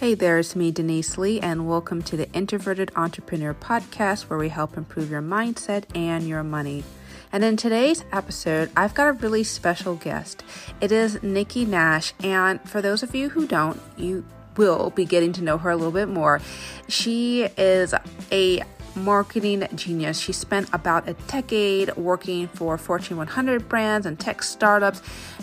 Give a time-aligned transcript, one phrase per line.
[0.00, 4.48] Hey there, it's me, Denise Lee, and welcome to the Introverted Entrepreneur Podcast, where we
[4.48, 6.84] help improve your mindset and your money.
[7.30, 10.42] And in today's episode, I've got a really special guest.
[10.80, 14.24] It is Nikki Nash, and for those of you who don't, you
[14.56, 16.40] will be getting to know her a little bit more.
[16.88, 17.94] She is
[18.32, 18.62] a
[18.94, 20.18] marketing genius.
[20.18, 25.02] She spent about a decade working for Fortune 100 brands and tech startups,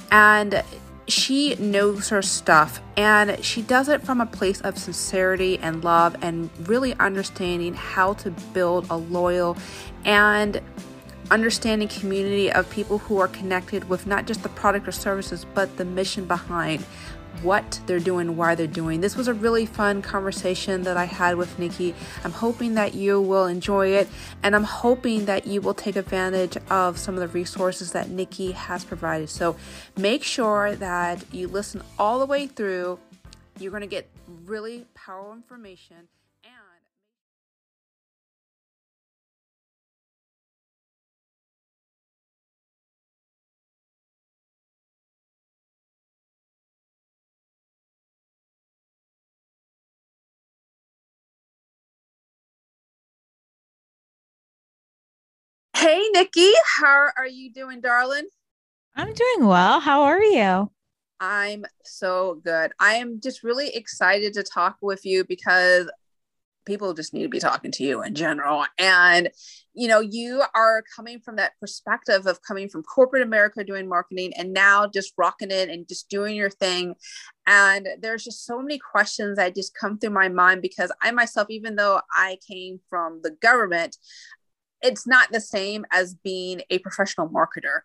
[0.09, 0.63] and
[1.07, 6.15] she knows her stuff and she does it from a place of sincerity and love
[6.21, 9.55] and really understanding how to build a loyal
[10.03, 10.61] and
[11.31, 15.75] understanding community of people who are connected with not just the product or services but
[15.77, 16.85] the mission behind
[17.43, 19.01] what they're doing, why they're doing.
[19.01, 21.95] This was a really fun conversation that I had with Nikki.
[22.23, 24.07] I'm hoping that you will enjoy it,
[24.43, 28.51] and I'm hoping that you will take advantage of some of the resources that Nikki
[28.51, 29.29] has provided.
[29.29, 29.55] So
[29.97, 32.99] make sure that you listen all the way through.
[33.59, 34.09] You're going to get
[34.45, 36.07] really powerful information.
[55.77, 58.27] Hey, Nikki, how are you doing, darling?
[58.95, 59.79] I'm doing well.
[59.79, 60.71] How are you?
[61.19, 62.71] I'm so good.
[62.79, 65.87] I am just really excited to talk with you because
[66.65, 68.65] people just need to be talking to you in general.
[68.79, 69.29] And,
[69.75, 74.33] you know, you are coming from that perspective of coming from corporate America doing marketing
[74.35, 76.95] and now just rocking it and just doing your thing.
[77.45, 81.47] And there's just so many questions that just come through my mind because I myself,
[81.49, 83.95] even though I came from the government,
[84.81, 87.79] it's not the same as being a professional marketer.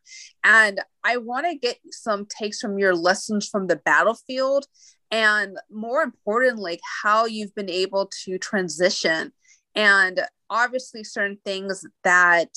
[0.44, 4.66] And I want to get some takes from your lessons from the battlefield
[5.10, 9.32] and more importantly, how you've been able to transition
[9.74, 12.48] and obviously certain things that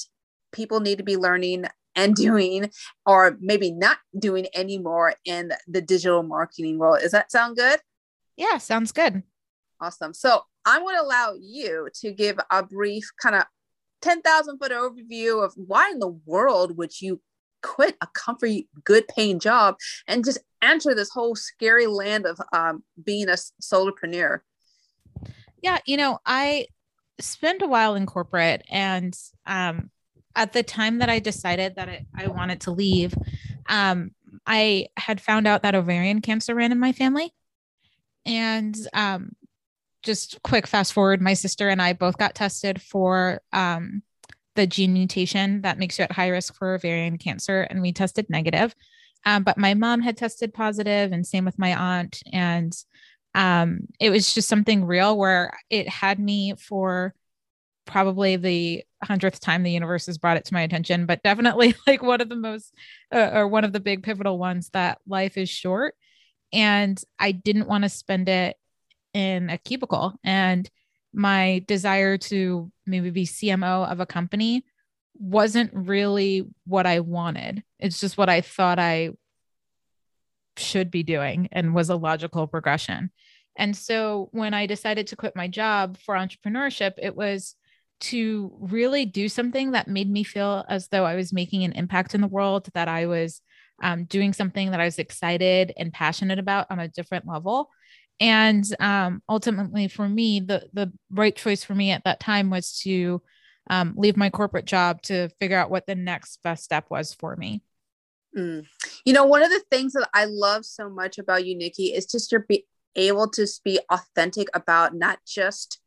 [0.54, 1.66] people need to be learning
[1.96, 2.70] and doing
[3.06, 7.00] or maybe not doing anymore in the digital marketing world.
[7.02, 7.80] Does that sound good?
[8.38, 9.24] Yeah, sounds good.
[9.82, 10.14] Awesome.
[10.14, 13.44] So I'm going to allow you to give a brief kind of
[14.02, 17.22] 10,000 foot overview of why in the world would you
[17.62, 19.76] quit a comfy, good paying job
[20.08, 24.42] and just enter this whole scary land of um, being a solopreneur?
[25.62, 26.68] Yeah, you know, I
[27.20, 29.90] spent a while in corporate and um,
[30.36, 33.16] at the time that I decided that I, I wanted to leave,
[33.68, 34.12] um,
[34.46, 37.34] I had found out that ovarian cancer ran in my family.
[38.26, 39.32] And um,
[40.06, 44.04] just quick fast forward, my sister and I both got tested for um,
[44.56, 48.30] the gene mutation that makes you at high risk for ovarian cancer, and we tested
[48.30, 48.74] negative.
[49.26, 52.22] Um, but my mom had tested positive, and same with my aunt.
[52.32, 52.74] And
[53.34, 57.14] um, it was just something real where it had me for
[57.86, 62.02] probably the hundredth time the universe has brought it to my attention, but definitely like
[62.02, 62.74] one of the most
[63.14, 65.96] uh, or one of the big pivotal ones that life is short.
[66.54, 68.56] And I didn't want to spend it
[69.16, 70.70] in a cubicle and
[71.14, 74.66] my desire to maybe be CMO of a company
[75.18, 77.64] wasn't really what I wanted.
[77.80, 79.12] It's just what I thought I
[80.58, 83.10] should be doing and was a logical progression.
[83.56, 87.56] And so when I decided to quit my job for entrepreneurship, it was
[88.02, 92.14] to really do something that made me feel as though I was making an impact
[92.14, 93.42] in the world, that I was
[93.82, 97.70] um, doing something that I was excited and passionate about on a different level
[98.20, 102.80] and um, ultimately for me the the right choice for me at that time was
[102.80, 103.22] to
[103.70, 107.36] um, leave my corporate job to figure out what the next best step was for
[107.36, 107.62] me.
[108.38, 108.66] Mm.
[109.06, 112.06] you know one of the things that i love so much about you nikki is
[112.06, 112.66] just you're be
[112.98, 115.80] able to be authentic about not just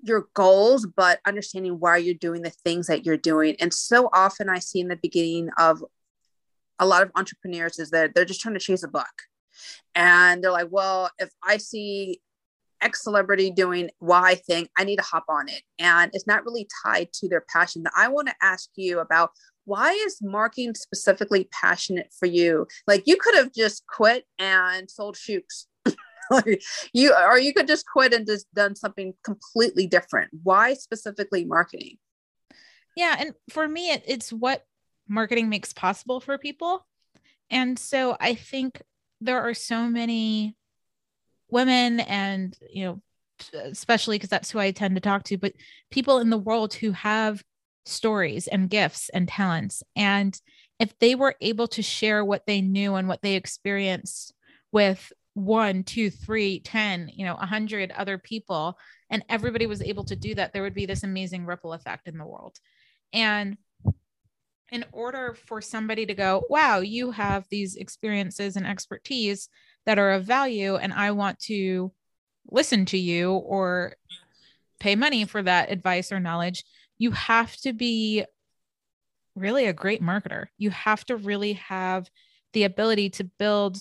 [0.00, 3.56] your goals but understanding why you're doing the things that you're doing.
[3.58, 5.82] And so often i see in the beginning of
[6.78, 9.22] a lot of entrepreneurs is that they're just trying to chase a buck
[9.94, 12.20] and they're like, well, if I see
[12.80, 15.62] X celebrity doing Y thing, I need to hop on it.
[15.78, 17.84] And it's not really tied to their passion.
[17.96, 19.30] I want to ask you about
[19.64, 22.66] why is marketing specifically passionate for you?
[22.86, 25.66] Like you could have just quit and sold shoes.
[26.92, 30.30] you or you could just quit and just done something completely different.
[30.42, 31.98] Why specifically marketing?
[32.96, 34.64] Yeah, and for me it, it's what
[35.06, 36.86] marketing makes possible for people.
[37.50, 38.82] And so I think
[39.20, 40.56] there are so many
[41.50, 43.02] women and you know
[43.64, 45.54] especially because that's who I tend to talk to but
[45.90, 47.42] people in the world who have
[47.86, 50.38] stories and gifts and talents and
[50.78, 54.32] if they were able to share what they knew and what they experienced
[54.70, 58.76] with one, two, three, ten, you know, a hundred other people,
[59.10, 62.18] and everybody was able to do that, there would be this amazing ripple effect in
[62.18, 62.56] the world.
[63.12, 63.56] And
[64.70, 69.48] in order for somebody to go, wow, you have these experiences and expertise
[69.86, 71.92] that are of value, and I want to
[72.50, 73.94] listen to you or
[74.80, 76.64] pay money for that advice or knowledge,
[76.98, 78.24] you have to be
[79.34, 80.46] really a great marketer.
[80.56, 82.08] You have to really have
[82.52, 83.78] the ability to build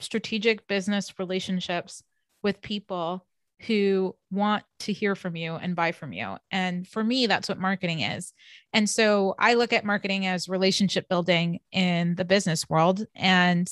[0.00, 2.02] strategic business relationships
[2.42, 3.26] with people
[3.66, 6.36] who want to hear from you and buy from you.
[6.50, 8.32] And for me, that's what marketing is.
[8.72, 13.06] And so I look at marketing as relationship building in the business world.
[13.14, 13.70] And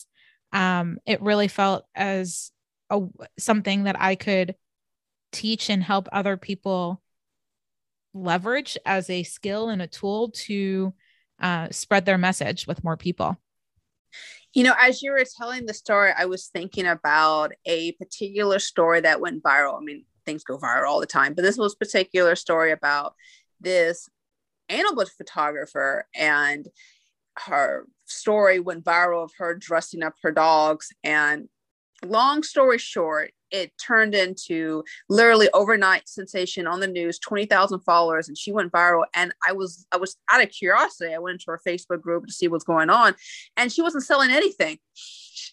[0.53, 2.51] um, it really felt as
[2.91, 3.01] a,
[3.39, 4.55] something that I could
[5.33, 7.01] teach and help other people
[8.15, 10.93] leverage as a skill and a tool to
[11.41, 13.37] uh, spread their message with more people.
[14.53, 19.01] You know, as you were telling the story, I was thinking about a particular story
[19.03, 19.79] that went viral.
[19.79, 23.15] I mean, things go viral all the time, but this was a particular story about
[23.61, 24.09] this
[24.69, 26.69] animal photographer and
[27.37, 30.89] her story went viral of her dressing up her dogs.
[31.05, 31.49] And
[32.05, 38.39] long story short, it turned into literally overnight sensation on the news 20,000 followers and
[38.39, 39.05] she went viral.
[39.15, 41.15] And I was I was out of curiosity.
[41.15, 43.15] I went into her Facebook group to see what's going on
[43.57, 44.79] and she wasn't selling anything.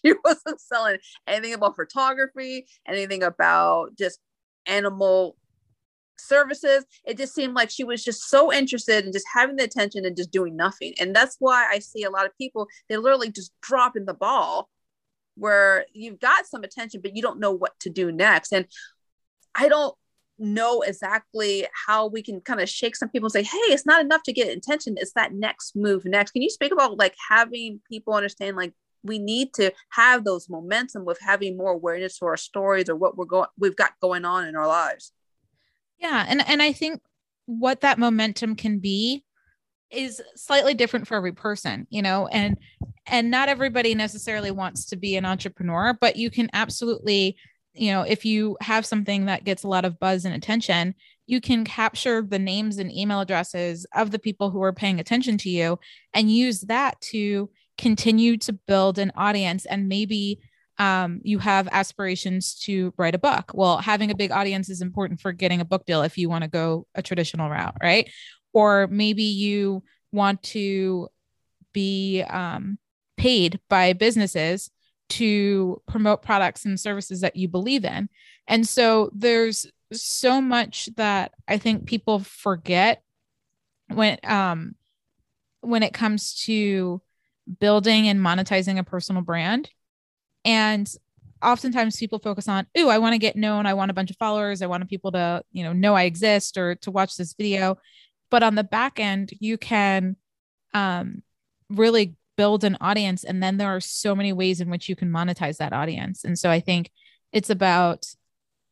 [0.04, 4.20] She wasn't selling anything about photography anything about just
[4.66, 5.36] animal
[6.20, 6.84] services.
[7.04, 10.16] It just seemed like she was just so interested in just having the attention and
[10.16, 10.94] just doing nothing.
[11.00, 14.68] And that's why I see a lot of people they literally just dropping the ball
[15.38, 18.52] where you've got some attention, but you don't know what to do next.
[18.52, 18.66] And
[19.54, 19.94] I don't
[20.38, 24.00] know exactly how we can kind of shake some people and say, hey, it's not
[24.00, 24.96] enough to get attention.
[24.98, 26.32] It's that next move next.
[26.32, 31.04] Can you speak about like having people understand like we need to have those momentum
[31.04, 34.46] with having more awareness to our stories or what we're going we've got going on
[34.46, 35.12] in our lives.
[35.98, 36.24] Yeah.
[36.28, 37.00] And and I think
[37.46, 39.24] what that momentum can be
[39.90, 42.58] is slightly different for every person you know and
[43.06, 47.36] and not everybody necessarily wants to be an entrepreneur but you can absolutely
[47.74, 50.94] you know if you have something that gets a lot of buzz and attention
[51.26, 55.36] you can capture the names and email addresses of the people who are paying attention
[55.38, 55.78] to you
[56.14, 60.40] and use that to continue to build an audience and maybe
[60.78, 63.50] um, you have aspirations to write a book.
[63.52, 66.44] Well, having a big audience is important for getting a book deal if you want
[66.44, 68.08] to go a traditional route, right?
[68.52, 71.08] Or maybe you want to
[71.72, 72.78] be um,
[73.16, 74.70] paid by businesses
[75.10, 78.08] to promote products and services that you believe in.
[78.46, 83.02] And so there's so much that I think people forget
[83.88, 84.74] when um
[85.60, 87.00] when it comes to
[87.58, 89.70] building and monetizing a personal brand.
[90.44, 90.90] And
[91.42, 94.16] oftentimes people focus on, ooh, I want to get known, I want a bunch of
[94.16, 97.78] followers, I want people to, you know, know I exist or to watch this video
[98.30, 100.16] but on the back end you can
[100.74, 101.22] um,
[101.70, 105.10] really build an audience and then there are so many ways in which you can
[105.10, 106.24] monetize that audience.
[106.24, 106.90] And so i think
[107.32, 108.06] it's about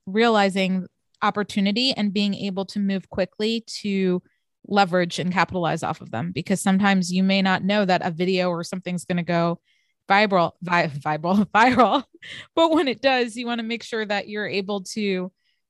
[0.06, 0.86] realizing
[1.22, 4.22] opportunity and being able to move quickly to
[4.68, 8.48] leverage and capitalize off of them because sometimes you may not know that a video
[8.48, 9.60] or something's going to go
[10.08, 12.04] viral vi- viral viral
[12.54, 15.00] but when it does you want to make sure that you're able to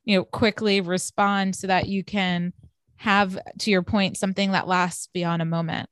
[0.04, 2.52] you know quickly respond so that you can
[2.96, 5.88] have, to your point, something that lasts beyond a moment.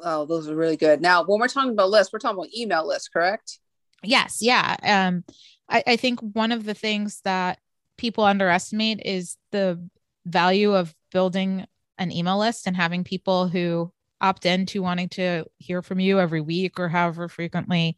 [0.00, 1.00] Oh, those are really good.
[1.00, 3.58] Now, when we're talking about lists, we're talking about email lists, correct?
[4.02, 4.38] Yes.
[4.40, 4.76] Yeah.
[4.82, 5.24] Um,
[5.68, 7.58] I, I think one of the things that
[7.98, 9.86] people underestimate is the
[10.24, 11.66] value of building
[11.98, 16.18] an email list and having people who opt in to wanting to hear from you
[16.18, 17.96] every week or however frequently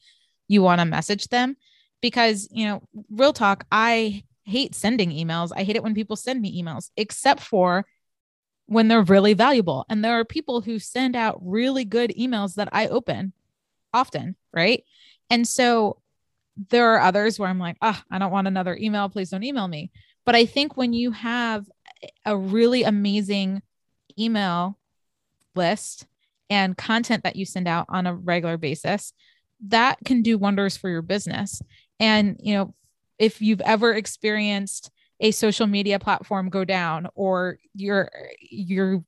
[0.48, 1.56] you want to message them.
[2.00, 5.52] Because, you know, real talk, I hate sending emails.
[5.54, 7.86] I hate it when people send me emails, except for
[8.66, 9.84] when they're really valuable.
[9.88, 13.32] And there are people who send out really good emails that I open
[13.92, 14.84] often, right?
[15.30, 15.98] And so
[16.70, 19.08] there are others where I'm like, oh, I don't want another email.
[19.08, 19.90] Please don't email me.
[20.24, 21.66] But I think when you have
[22.24, 23.62] a really amazing
[24.18, 24.78] email
[25.54, 26.06] list
[26.50, 29.12] and content that you send out on a regular basis,
[29.68, 31.62] that can do wonders for your business.
[31.98, 32.74] And, you know,
[33.18, 34.90] if you've ever experienced
[35.22, 38.10] a social media platform go down or your
[38.40, 39.02] your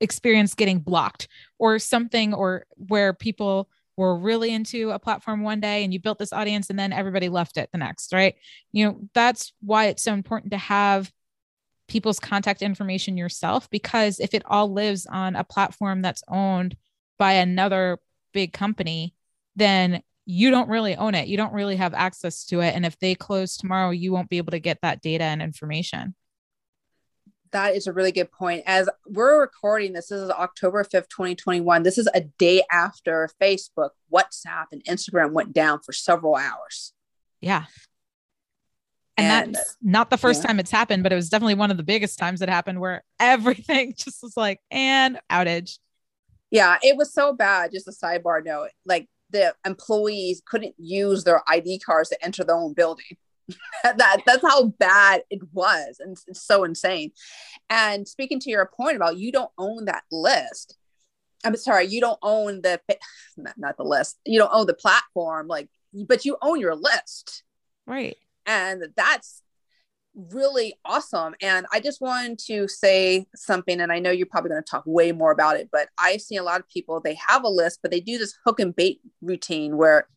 [0.00, 5.84] experience getting blocked or something or where people were really into a platform one day
[5.84, 8.34] and you built this audience and then everybody left it the next right?
[8.72, 11.12] You know that's why it's so important to have
[11.86, 16.76] people's contact information yourself because if it all lives on a platform that's owned
[17.18, 17.98] by another
[18.32, 19.14] big company
[19.56, 21.28] then you don't really own it.
[21.28, 22.74] You don't really have access to it.
[22.74, 26.14] And if they close tomorrow, you won't be able to get that data and information.
[27.52, 28.62] That is a really good point.
[28.66, 31.82] As we're recording this, this is October 5th, 2021.
[31.82, 36.92] This is a day after Facebook, WhatsApp, and Instagram went down for several hours.
[37.40, 37.64] Yeah.
[39.16, 40.48] And, and that's not the first yeah.
[40.48, 43.02] time it's happened, but it was definitely one of the biggest times it happened where
[43.20, 45.78] everything just was like, and outage.
[46.52, 47.72] Yeah, it was so bad.
[47.72, 52.56] Just a sidebar note like the employees couldn't use their ID cards to enter their
[52.56, 53.16] own building.
[53.82, 57.10] that that's how bad it was and it's so insane.
[57.68, 60.76] And speaking to your point about you don't own that list
[61.42, 62.78] i'm sorry you don't own the
[63.38, 67.42] not, not the list you don't own the platform like but you own your list.
[67.86, 68.16] Right.
[68.46, 69.42] And that's
[70.14, 71.34] really awesome.
[71.40, 74.84] And I just wanted to say something, and I know you're probably going to talk
[74.86, 77.80] way more about it, but I've seen a lot of people, they have a list,
[77.82, 80.08] but they do this hook and bait routine where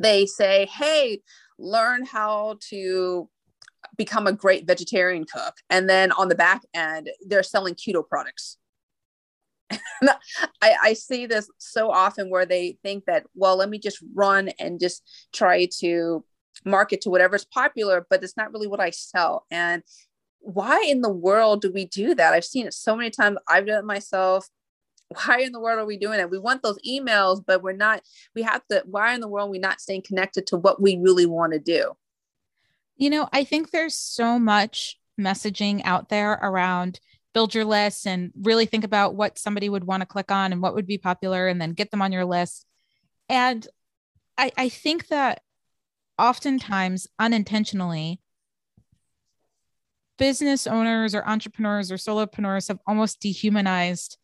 [0.00, 1.22] they say, Hey,
[1.58, 3.28] learn how to
[3.96, 5.54] become a great vegetarian cook.
[5.70, 8.58] And then on the back end, they're selling keto products.
[9.70, 10.16] I,
[10.62, 14.78] I see this so often where they think that, well, let me just run and
[14.78, 16.24] just try to
[16.64, 19.46] market to whatever's popular, but it's not really what I sell.
[19.50, 19.82] And
[20.40, 22.32] why in the world do we do that?
[22.32, 23.38] I've seen it so many times.
[23.48, 24.48] I've done it myself.
[25.24, 26.30] Why in the world are we doing it?
[26.30, 28.02] We want those emails, but we're not,
[28.34, 30.96] we have to, why in the world are we not staying connected to what we
[30.96, 31.92] really want to do?
[32.96, 36.98] You know, I think there's so much messaging out there around
[37.36, 40.62] build your list and really think about what somebody would want to click on and
[40.62, 42.64] what would be popular and then get them on your list.
[43.28, 43.68] And
[44.38, 45.42] I, I think that
[46.18, 48.20] oftentimes unintentionally
[50.18, 54.16] business owners or entrepreneurs or solopreneurs have almost dehumanized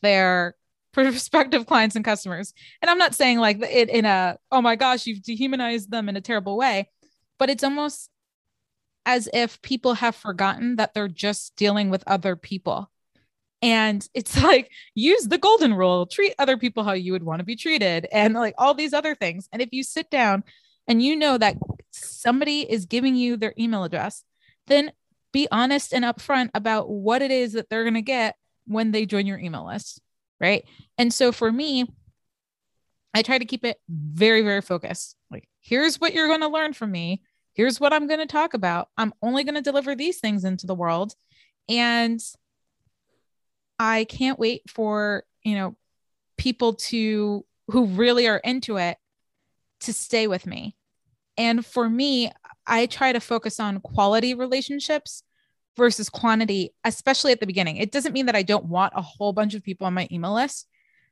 [0.00, 0.54] their
[0.92, 2.52] prospective clients and customers.
[2.80, 6.16] And I'm not saying like it in a, oh my gosh, you've dehumanized them in
[6.16, 6.90] a terrible way,
[7.38, 8.10] but it's almost
[9.04, 12.90] as if people have forgotten that they're just dealing with other people.
[13.60, 17.44] And it's like, use the golden rule, treat other people how you would want to
[17.44, 19.48] be treated, and like all these other things.
[19.52, 20.44] And if you sit down
[20.88, 21.56] and you know that
[21.90, 24.24] somebody is giving you their email address,
[24.66, 24.92] then
[25.32, 28.36] be honest and upfront about what it is that they're going to get
[28.66, 30.00] when they join your email list.
[30.40, 30.64] Right.
[30.98, 31.86] And so for me,
[33.14, 35.16] I try to keep it very, very focused.
[35.30, 37.22] Like, here's what you're going to learn from me.
[37.54, 38.88] Here's what I'm going to talk about.
[38.96, 41.14] I'm only going to deliver these things into the world.
[41.68, 42.20] And
[43.78, 45.76] I can't wait for, you know,
[46.38, 48.96] people to who really are into it
[49.82, 50.76] to stay with me.
[51.36, 52.30] And for me,
[52.66, 55.22] I try to focus on quality relationships
[55.76, 57.76] versus quantity, especially at the beginning.
[57.76, 60.34] It doesn't mean that I don't want a whole bunch of people on my email
[60.34, 60.68] list.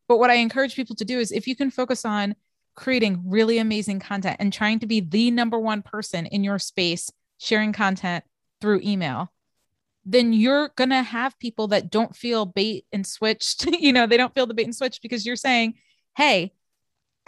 [0.07, 2.35] But what I encourage people to do is if you can focus on
[2.75, 7.11] creating really amazing content and trying to be the number one person in your space
[7.39, 8.25] sharing content
[8.61, 9.33] through email,
[10.05, 13.67] then you're going to have people that don't feel bait and switched.
[13.81, 15.75] you know, they don't feel the bait and switch because you're saying,
[16.17, 16.53] hey,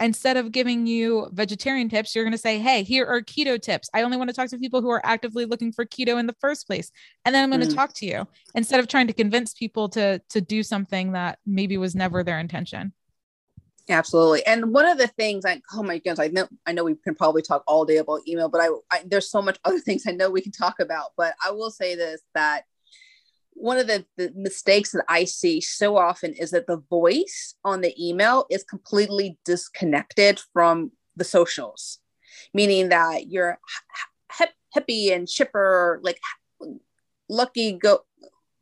[0.03, 3.89] instead of giving you vegetarian tips, you're going to say, Hey, here are keto tips.
[3.93, 6.35] I only want to talk to people who are actively looking for keto in the
[6.41, 6.91] first place.
[7.25, 7.69] And then I'm going mm.
[7.69, 11.39] to talk to you instead of trying to convince people to, to do something that
[11.45, 12.93] maybe was never their intention.
[13.89, 14.45] Absolutely.
[14.45, 17.15] And one of the things I, oh my goodness, I know, I know we can
[17.15, 20.11] probably talk all day about email, but I, I there's so much other things I
[20.11, 22.63] know we can talk about, but I will say this, that
[23.55, 27.81] one of the, the, mistakes that I see so often is that the voice on
[27.81, 31.99] the email is completely disconnected from the socials,
[32.53, 33.59] meaning that you're
[34.37, 36.19] hip, hippie and chipper, like
[37.29, 38.01] lucky go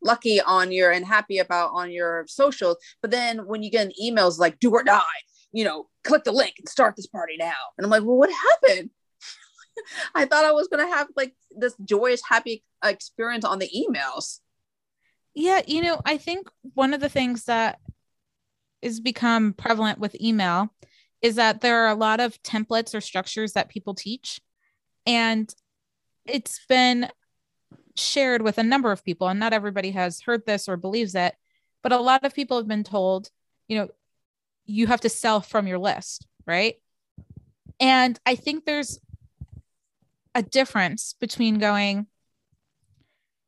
[0.03, 2.77] lucky on your and happy about on your socials.
[3.01, 5.01] But then when you get an email, it's like do or die,
[5.51, 7.53] you know, click the link and start this party now.
[7.77, 8.89] And I'm like, well, what happened?
[10.15, 13.69] I thought I was going to have like this joyous, happy uh, experience on the
[13.69, 14.39] emails.
[15.33, 17.79] Yeah, you know, I think one of the things that
[18.81, 20.73] is become prevalent with email
[21.21, 24.41] is that there are a lot of templates or structures that people teach
[25.05, 25.53] and
[26.25, 27.09] it's been
[27.95, 31.35] shared with a number of people and not everybody has heard this or believes it
[31.83, 33.29] but a lot of people have been told
[33.67, 33.89] you know
[34.65, 36.75] you have to sell from your list right?
[37.79, 38.99] And i think there's
[40.33, 42.07] a difference between going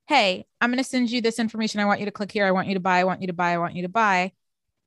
[0.07, 1.79] hey, I'm going to send you this information.
[1.79, 2.45] I want you to click here.
[2.45, 2.99] I want you to buy.
[2.99, 3.53] I want you to buy.
[3.53, 4.33] I want you to buy.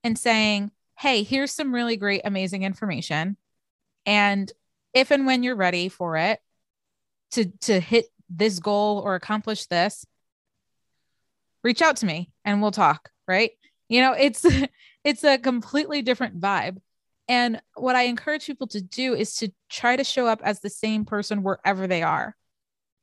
[0.05, 3.37] And saying, hey, here's some really great, amazing information.
[4.05, 4.51] And
[4.93, 6.41] if and when you're ready for it
[7.33, 10.07] to, to hit this goal or accomplish this,
[11.63, 13.11] reach out to me and we'll talk.
[13.27, 13.53] Right.
[13.89, 14.47] You know, it's,
[15.05, 16.79] it's a completely different vibe.
[17.29, 20.71] And what I encourage people to do is to try to show up as the
[20.71, 22.37] same person wherever they are.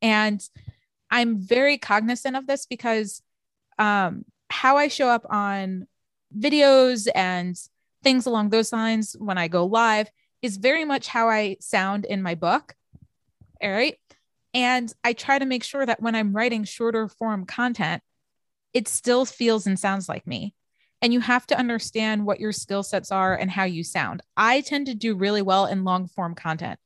[0.02, 0.42] And
[1.14, 3.22] I'm very cognizant of this because
[3.78, 5.86] um, how I show up on
[6.36, 7.56] videos and
[8.02, 10.10] things along those lines when I go live
[10.42, 12.74] is very much how I sound in my book.
[13.62, 14.00] All right.
[14.56, 18.02] And I try to make sure that when I'm writing shorter form content,
[18.74, 20.56] it still feels and sounds like me.
[21.00, 24.24] And you have to understand what your skill sets are and how you sound.
[24.36, 26.80] I tend to do really well in long form content.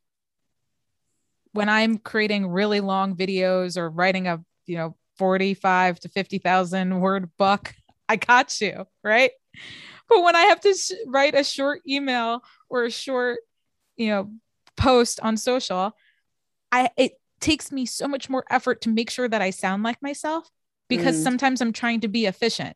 [1.58, 7.30] When I'm creating really long videos or writing a, you know, 45 to 50,000 word
[7.38, 7.74] book,
[8.08, 9.32] I got you, right?
[10.08, 13.40] But when I have to sh- write a short email or a short,
[13.96, 14.32] you know,
[14.78, 15.94] post on social,
[16.72, 20.02] I it takes me so much more effort to make sure that I sound like
[20.02, 20.50] myself
[20.88, 21.24] because mm.
[21.24, 22.76] sometimes I'm trying to be efficient.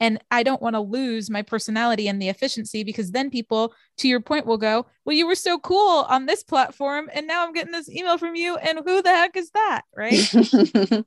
[0.00, 4.08] And I don't want to lose my personality and the efficiency because then people, to
[4.08, 7.08] your point, will go, Well, you were so cool on this platform.
[7.14, 8.56] And now I'm getting this email from you.
[8.56, 9.82] And who the heck is that?
[9.96, 10.32] Right.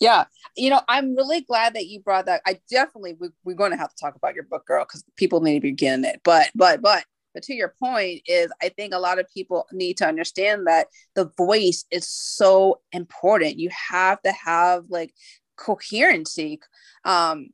[0.00, 0.24] yeah.
[0.56, 2.42] You know, I'm really glad that you brought that.
[2.46, 5.40] I definitely, we, we're going to have to talk about your book, girl, because people
[5.40, 6.20] need to be getting it.
[6.22, 7.04] But, but, but,
[7.34, 10.88] but to your point is i think a lot of people need to understand that
[11.14, 15.14] the voice is so important you have to have like
[15.56, 16.60] coherency
[17.04, 17.48] um,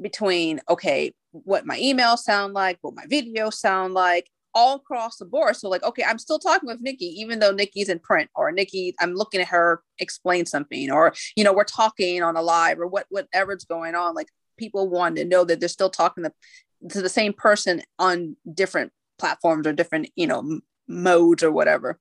[0.00, 5.24] between okay what my emails sound like what my videos sound like all across the
[5.24, 5.56] board.
[5.56, 8.94] So like okay i'm still talking with nikki even though nikki's in print or nikki
[9.00, 12.86] i'm looking at her explain something or you know we're talking on a live or
[12.86, 14.14] what whatever's going on.
[14.14, 16.32] Like people want to know that they're still talking to,
[16.90, 21.98] to the same person on different platforms or different you know modes or whatever.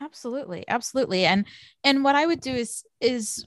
[0.00, 0.64] Absolutely.
[0.68, 1.24] Absolutely.
[1.24, 1.46] And
[1.84, 3.44] and what i would do is is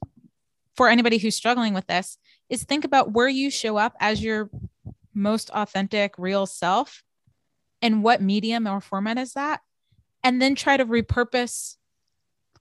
[0.75, 2.17] for anybody who's struggling with this
[2.51, 4.51] is think about where you show up as your
[5.15, 7.01] most authentic real self
[7.81, 9.62] and what medium or format is that
[10.24, 11.77] and then try to repurpose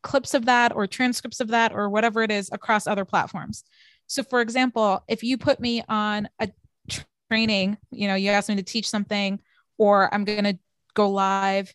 [0.03, 3.65] clips of that or transcripts of that or whatever it is across other platforms
[4.07, 6.49] so for example if you put me on a
[7.29, 9.39] training you know you asked me to teach something
[9.77, 10.59] or i'm going to
[10.95, 11.75] go live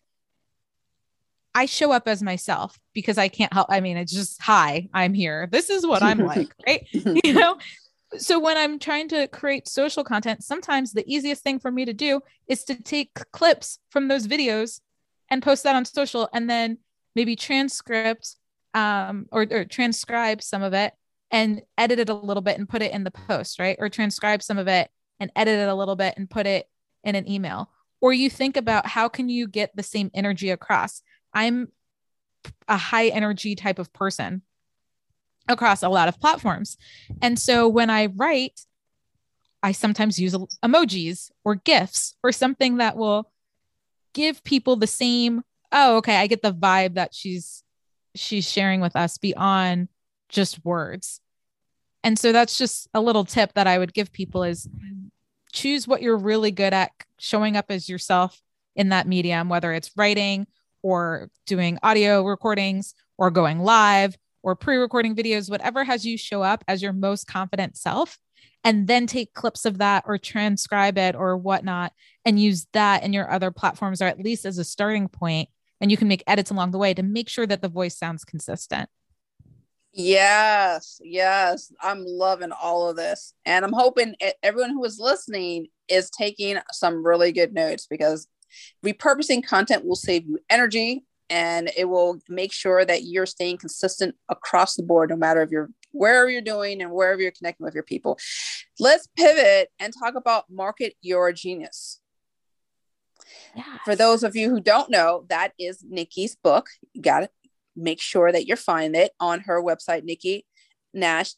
[1.54, 3.68] I show up as myself because I can't help.
[3.70, 5.48] I mean, it's just, hi, I'm here.
[5.50, 6.86] This is what I'm like, right?
[6.92, 7.56] You know?
[8.18, 11.92] So when I'm trying to create social content, sometimes the easiest thing for me to
[11.92, 14.80] do is to take clips from those videos
[15.28, 16.78] and post that on social and then
[17.14, 18.36] maybe transcript
[18.74, 20.92] um, or, or transcribe some of it
[21.30, 23.76] and edit it a little bit and put it in the post, right?
[23.80, 26.68] Or transcribe some of it and edit it a little bit and put it
[27.02, 27.70] in an email.
[28.00, 31.02] Or you think about how can you get the same energy across?
[31.32, 31.68] I'm
[32.68, 34.42] a high energy type of person
[35.48, 36.76] across a lot of platforms.
[37.22, 38.60] And so when I write,
[39.62, 43.30] I sometimes use emojis or GIFs or something that will
[44.12, 47.62] give people the same, oh, okay, I get the vibe that she's
[48.14, 49.88] she's sharing with us beyond
[50.28, 51.20] just words.
[52.02, 54.68] And so that's just a little tip that I would give people is
[55.52, 58.40] choose what you're really good at showing up as yourself
[58.74, 60.46] in that medium, whether it's writing
[60.82, 66.40] or doing audio recordings or going live or pre recording videos, whatever has you show
[66.40, 68.16] up as your most confident self.
[68.62, 71.92] And then take clips of that or transcribe it or whatnot
[72.24, 75.48] and use that in your other platforms or at least as a starting point.
[75.80, 78.24] And you can make edits along the way to make sure that the voice sounds
[78.24, 78.88] consistent.
[79.92, 81.72] Yes, yes.
[81.80, 83.34] I'm loving all of this.
[83.44, 88.26] And I'm hoping everyone who is listening is taking some really good notes because
[88.84, 94.14] Repurposing content will save you energy and it will make sure that you're staying consistent
[94.28, 97.74] across the board, no matter if you're wherever you're doing and wherever you're connecting with
[97.74, 98.18] your people.
[98.78, 102.00] Let's pivot and talk about Market Your Genius.
[103.54, 103.66] Yes.
[103.84, 106.68] For those of you who don't know, that is Nikki's book.
[106.92, 107.30] You got to
[107.74, 110.46] make sure that you're finding it on her website, Nikki
[110.92, 111.34] Nash,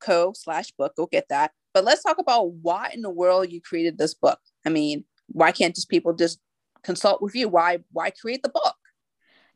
[0.00, 0.94] co slash book.
[0.96, 1.52] Go get that.
[1.72, 4.38] But let's talk about why in the world you created this book.
[4.66, 6.38] I mean, why can't just people just
[6.82, 7.48] consult with you?
[7.48, 8.74] Why why create the book?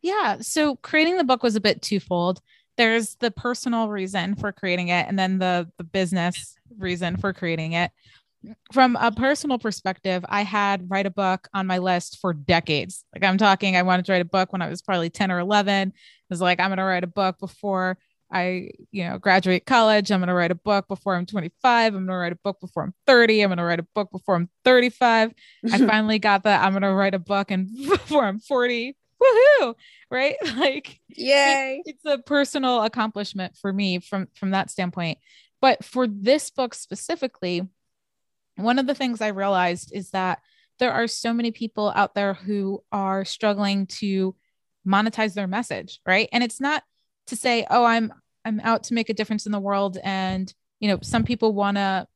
[0.04, 2.42] Yeah, so creating the book was a bit twofold.
[2.76, 7.72] There's the personal reason for creating it and then the the business reason for creating
[7.72, 7.90] it.
[8.70, 13.02] From a personal perspective, I had write a book on my list for decades.
[13.14, 15.38] Like I'm talking I wanted to write a book when I was probably 10 or
[15.38, 15.88] 11.
[15.88, 15.92] I
[16.28, 17.96] was like I'm going to write a book before
[18.30, 20.12] I, you know, graduate college.
[20.12, 21.94] I'm going to write a book before I'm 25.
[21.94, 23.40] I'm going to write a book before I'm 30.
[23.40, 25.32] I'm going to write a book before I'm 35.
[25.72, 26.62] I finally got that.
[26.62, 28.96] I'm going to write a book and before I'm 40.
[29.22, 29.74] Woohoo!
[30.10, 30.36] Right?
[30.56, 31.82] Like, yay!
[31.84, 35.18] It, it's a personal accomplishment for me from from that standpoint.
[35.60, 37.62] But for this book specifically,
[38.56, 40.40] one of the things I realized is that
[40.78, 44.34] there are so many people out there who are struggling to
[44.86, 46.28] monetize their message, right?
[46.32, 46.82] And it's not
[47.28, 48.12] to say, "Oh, I'm
[48.44, 51.76] I'm out to make a difference in the world and, you know, some people want
[51.76, 52.06] to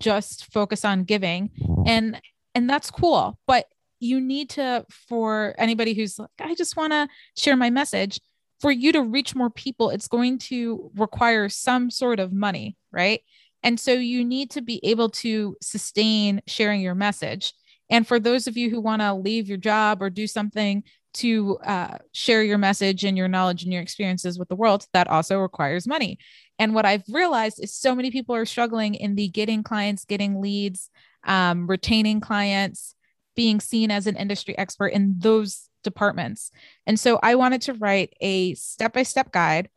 [0.00, 1.50] just focus on giving
[1.86, 2.20] and
[2.54, 3.66] and that's cool, but
[4.00, 8.20] you need to for anybody who's like I just want to share my message,
[8.60, 13.20] for you to reach more people, it's going to require some sort of money, right?
[13.62, 17.52] And so you need to be able to sustain sharing your message.
[17.90, 20.82] And for those of you who want to leave your job or do something
[21.14, 25.08] to uh, share your message and your knowledge and your experiences with the world, that
[25.08, 26.18] also requires money.
[26.58, 30.40] And what I've realized is so many people are struggling in the getting clients, getting
[30.40, 30.90] leads,
[31.24, 32.94] um, retaining clients,
[33.38, 36.50] being seen as an industry expert in those departments.
[36.88, 39.68] And so I wanted to write a step by step guide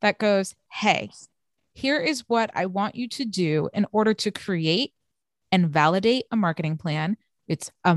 [0.00, 1.10] that goes, Hey,
[1.74, 4.94] here is what I want you to do in order to create
[5.52, 7.18] and validate a marketing plan.
[7.46, 7.94] It's a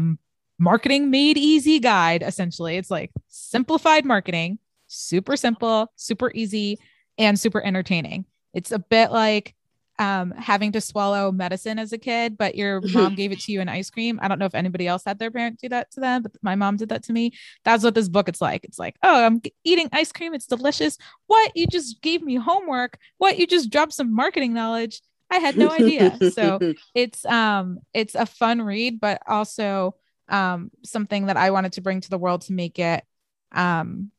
[0.60, 2.76] marketing made easy guide, essentially.
[2.76, 6.80] It's like simplified marketing, super simple, super easy,
[7.18, 8.26] and super entertaining.
[8.54, 9.56] It's a bit like
[10.00, 13.62] um, having to swallow medicine as a kid, but your mom gave it to you
[13.62, 14.20] in ice cream.
[14.22, 16.56] I don't know if anybody else had their parent do that to them, but my
[16.56, 17.34] mom did that to me.
[17.64, 18.64] That's what this book it's like.
[18.64, 20.34] It's like, oh, I'm eating ice cream.
[20.34, 20.98] It's delicious.
[21.28, 21.56] What?
[21.56, 22.98] You just gave me homework.
[23.18, 23.38] What?
[23.38, 25.02] You just dropped some marketing knowledge.
[25.30, 26.18] I had no idea.
[26.32, 26.60] so
[26.96, 29.96] it's um it's a fun read, but also
[30.30, 33.04] um something that I wanted to bring to the world to make it
[33.52, 34.12] um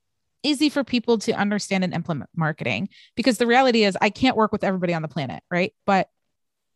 [0.45, 4.53] easy for people to understand and implement marketing because the reality is I can't work
[4.53, 5.75] with everybody on the planet, right?
[5.87, 6.09] But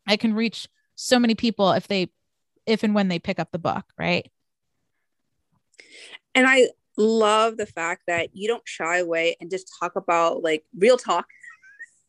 [0.07, 2.11] I can reach so many people if they
[2.65, 4.29] if and when they pick up the book, right?
[6.35, 10.65] And I love the fact that you don't shy away and just talk about like
[10.77, 11.25] real talk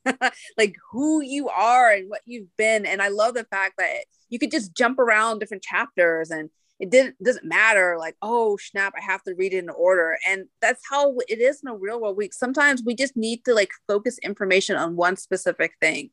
[0.58, 4.38] like who you are and what you've been and i love the fact that you
[4.38, 9.02] could just jump around different chapters and it didn't doesn't matter like oh snap i
[9.02, 10.16] have to read it in order.
[10.26, 12.32] And that's how it is in a real world week.
[12.32, 16.10] Sometimes we just need to like focus information on one specific thing.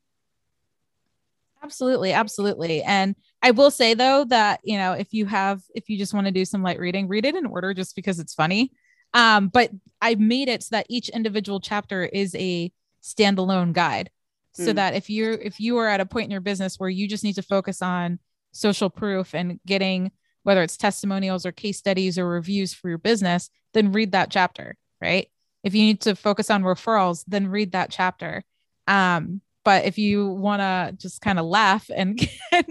[1.62, 2.82] Absolutely absolutely.
[2.82, 6.26] And i will say though that you know if you have if you just want
[6.26, 8.70] to do some light reading read it in order just because it's funny.
[9.14, 9.70] Um but
[10.02, 12.70] i made it so that each individual chapter is a
[13.02, 14.10] standalone guide
[14.58, 14.74] so mm.
[14.74, 17.24] that if you're if you are at a point in your business where you just
[17.24, 18.18] need to focus on
[18.52, 20.10] social proof and getting
[20.42, 24.76] whether it's testimonials or case studies or reviews for your business, then read that chapter,
[25.00, 25.28] right?
[25.62, 28.42] If you need to focus on referrals, then read that chapter.
[28.86, 32.18] Um, but if you want to just kind of laugh and,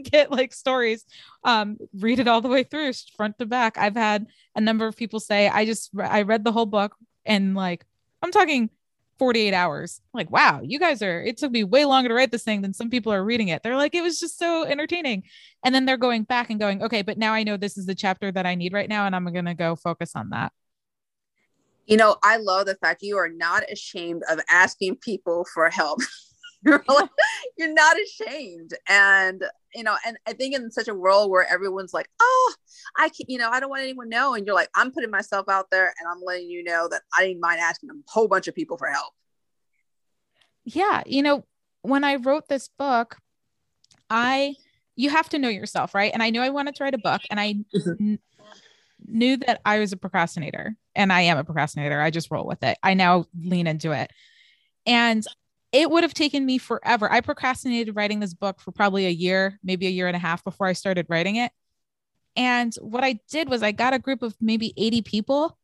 [0.04, 1.06] get like stories,
[1.44, 3.78] um, read it all the way through, front to back.
[3.78, 6.96] I've had a number of people say, I just, I read the whole book
[7.26, 7.86] and like,
[8.24, 8.72] I'm talking
[9.18, 10.02] 48 hours.
[10.14, 12.62] I'm like, wow, you guys are, it took me way longer to write this thing
[12.62, 13.64] than some people are reading it.
[13.64, 15.24] They're like, it was just so entertaining.
[15.64, 17.96] And then they're going back and going, okay, but now I know this is the
[17.96, 19.06] chapter that I need right now.
[19.06, 20.52] And I'm going to go focus on that.
[21.86, 26.00] You know, I love the fact you are not ashamed of asking people for help.
[26.66, 27.10] you're, like,
[27.58, 28.72] you're not ashamed.
[28.88, 29.44] And,
[29.76, 32.54] you know, and I think in such a world where everyone's like, oh,
[32.98, 34.34] I can, you know, I don't want anyone to know.
[34.34, 37.28] And you're like, I'm putting myself out there and I'm letting you know that I
[37.28, 39.14] didn't mind asking a whole bunch of people for help.
[40.66, 41.04] Yeah.
[41.06, 41.46] You know,
[41.84, 43.18] when I wrote this book,
[44.10, 44.56] I,
[44.96, 46.12] you have to know yourself, right?
[46.12, 47.92] And I knew I wanted to write a book and I mm-hmm.
[48.00, 48.20] n-
[49.06, 52.02] knew that I was a procrastinator and I am a procrastinator.
[52.02, 52.78] I just roll with it.
[52.82, 54.12] I now lean into it.
[54.86, 55.24] And
[55.78, 57.10] it would have taken me forever.
[57.12, 60.44] I procrastinated writing this book for probably a year, maybe a year and a half
[60.44, 61.52] before I started writing it.
[62.36, 65.56] And what I did was I got a group of maybe 80 people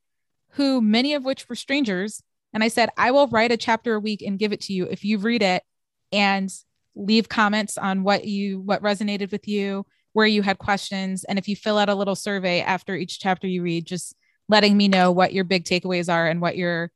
[0.49, 2.21] who many of which were strangers.
[2.53, 4.85] And I said, I will write a chapter a week and give it to you
[4.85, 5.63] if you read it
[6.11, 6.47] and
[6.93, 11.23] leave comments on what you what resonated with you, where you had questions.
[11.23, 14.15] And if you fill out a little survey after each chapter you read, just
[14.47, 16.91] letting me know what your big takeaways are and what your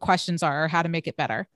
[0.00, 1.46] questions are or how to make it better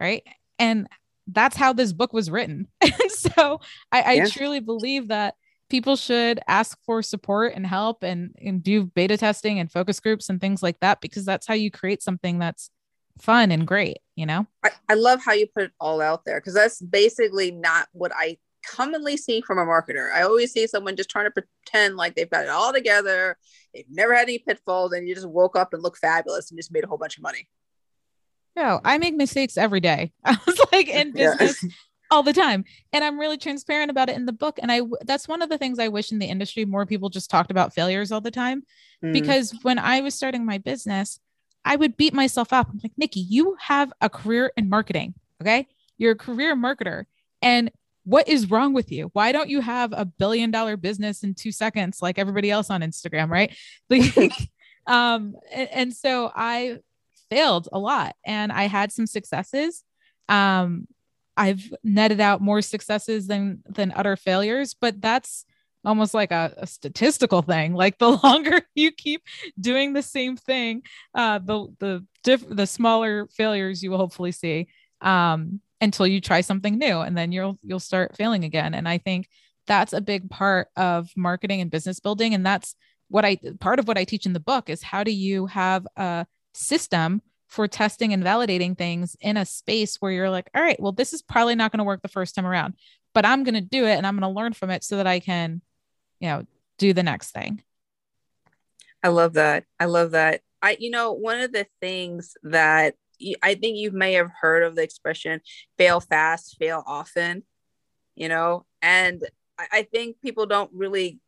[0.00, 0.22] right?
[0.58, 0.88] And
[1.26, 2.68] that's how this book was written.
[2.82, 3.60] And so
[3.92, 4.26] i, I yeah.
[4.26, 5.34] truly believe that
[5.68, 10.28] people should ask for support and help and, and do beta testing and focus groups
[10.28, 12.70] and things like that because that's how you create something that's
[13.18, 14.46] fun and great you know?
[14.62, 18.12] I, I love how you put it all out there because that's basically not what
[18.14, 18.36] i
[18.66, 20.12] commonly see from a marketer.
[20.12, 23.38] I always see someone just trying to pretend like they've got it all together
[23.72, 26.72] they've never had any pitfalls and you just woke up and look fabulous and just
[26.72, 27.48] made a whole bunch of money
[28.56, 30.12] no, I make mistakes every day.
[30.24, 31.70] I was like in business yeah.
[32.10, 32.64] all the time.
[32.92, 34.58] And I'm really transparent about it in the book.
[34.60, 37.30] And I that's one of the things I wish in the industry more people just
[37.30, 38.62] talked about failures all the time.
[39.04, 39.12] Mm.
[39.12, 41.20] Because when I was starting my business,
[41.64, 42.68] I would beat myself up.
[42.70, 45.14] I'm like, Nikki, you have a career in marketing.
[45.40, 45.68] Okay.
[45.98, 47.04] You're a career marketer.
[47.42, 47.70] And
[48.04, 49.10] what is wrong with you?
[49.12, 52.80] Why don't you have a billion dollar business in two seconds like everybody else on
[52.80, 53.54] Instagram, right?
[53.90, 54.32] Like,
[54.86, 56.78] um, and, and so I
[57.30, 59.84] failed a lot and I had some successes.
[60.28, 60.86] Um,
[61.36, 65.46] I've netted out more successes than than utter failures, but that's
[65.84, 67.72] almost like a, a statistical thing.
[67.74, 69.22] Like the longer you keep
[69.58, 70.82] doing the same thing,
[71.14, 74.68] uh, the the diff- the smaller failures you will hopefully see
[75.00, 78.74] um, until you try something new, and then you'll you'll start failing again.
[78.74, 79.28] And I think
[79.66, 82.74] that's a big part of marketing and business building, and that's
[83.08, 85.86] what I part of what I teach in the book is how do you have
[85.96, 90.80] a system for testing and validating things in a space where you're like, all right,
[90.80, 92.74] well, this is probably not going to work the first time around,
[93.12, 95.06] but I'm going to do it and I'm going to learn from it so that
[95.06, 95.60] I can,
[96.20, 96.44] you know,
[96.78, 97.62] do the next thing.
[99.02, 99.64] I love that.
[99.80, 100.42] I love that.
[100.62, 102.94] I, you know, one of the things that
[103.42, 105.40] I think you may have heard of the expression
[105.76, 107.42] fail fast, fail often,
[108.14, 109.22] you know, and
[109.72, 111.18] I think people don't really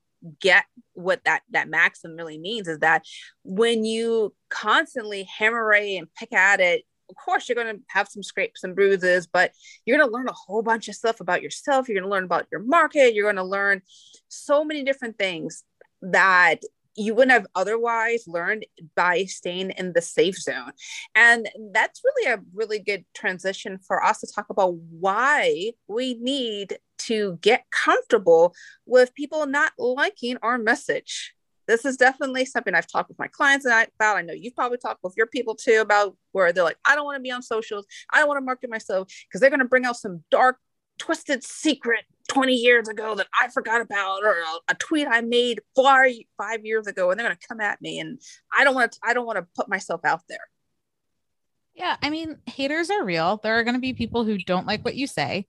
[0.41, 3.05] get what that that maxim really means is that
[3.45, 8.09] when you constantly hammer away and pick at it of course you're going to have
[8.09, 9.53] some scrapes and bruises but
[9.85, 12.25] you're going to learn a whole bunch of stuff about yourself you're going to learn
[12.25, 13.83] about your market you're going to learn
[14.29, 15.65] so many different things
[16.01, 16.61] that
[16.95, 20.73] you wouldn't have otherwise learned by staying in the safe zone.
[21.15, 26.79] And that's really a really good transition for us to talk about why we need
[27.07, 28.55] to get comfortable
[28.87, 31.35] with people not liking our message.
[31.69, 34.17] This is definitely something I've talked with my clients about.
[34.17, 37.05] I know you've probably talked with your people too about where they're like, I don't
[37.05, 37.87] want to be on socials.
[38.11, 40.59] I don't want to market myself because they're going to bring out some dark,
[40.99, 44.37] twisted secret 20 years ago that I forgot about, or
[44.69, 48.01] a, tweet I made far five years ago, and they're going to come at me.
[48.01, 48.21] And
[48.53, 50.39] I don't want to, I don't want to put myself out there.
[51.75, 51.97] Yeah.
[52.03, 53.41] I mean, haters are real.
[53.43, 55.47] There are going to be people who don't like what you say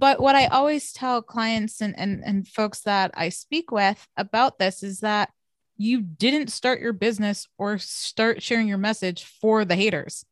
[0.00, 4.58] but what I always tell clients and, and, and folks that I speak with about
[4.58, 5.30] this is that
[5.76, 10.24] you didn't start your business or start sharing your message for the haters,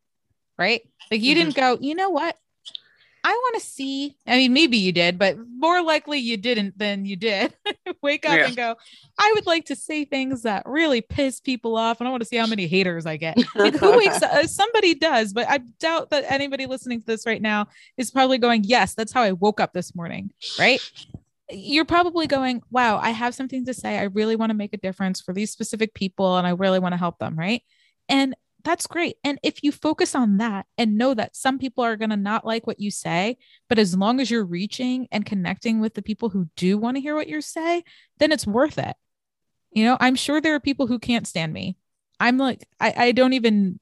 [0.59, 0.81] right?
[1.11, 1.51] Like you mm-hmm.
[1.51, 2.37] didn't go, you know what?
[3.29, 4.17] I want to see.
[4.27, 7.53] I mean, maybe you did, but more likely you didn't than you did.
[8.03, 8.47] Wake up yeah.
[8.47, 8.75] and go,
[9.19, 12.01] I would like to say things that really piss people off.
[12.01, 13.37] And I want to see how many haters I get.
[13.55, 14.33] Like, who wakes up?
[14.33, 17.67] Uh, somebody does, but I doubt that anybody listening to this right now
[17.99, 20.31] is probably going, Yes, that's how I woke up this morning.
[20.59, 20.81] Right.
[21.51, 23.99] You're probably going, Wow, I have something to say.
[23.99, 26.95] I really want to make a difference for these specific people and I really want
[26.95, 27.37] to help them.
[27.37, 27.63] Right.
[28.09, 28.35] And
[28.69, 29.17] that's great.
[29.25, 32.45] And if you focus on that and know that some people are going to not
[32.45, 36.29] like what you say, but as long as you're reaching and connecting with the people
[36.29, 37.83] who do want to hear what you say,
[38.19, 38.95] then it's worth it.
[39.71, 41.79] You know, I'm sure there are people who can't stand me.
[42.21, 43.81] I'm like, I, I don't even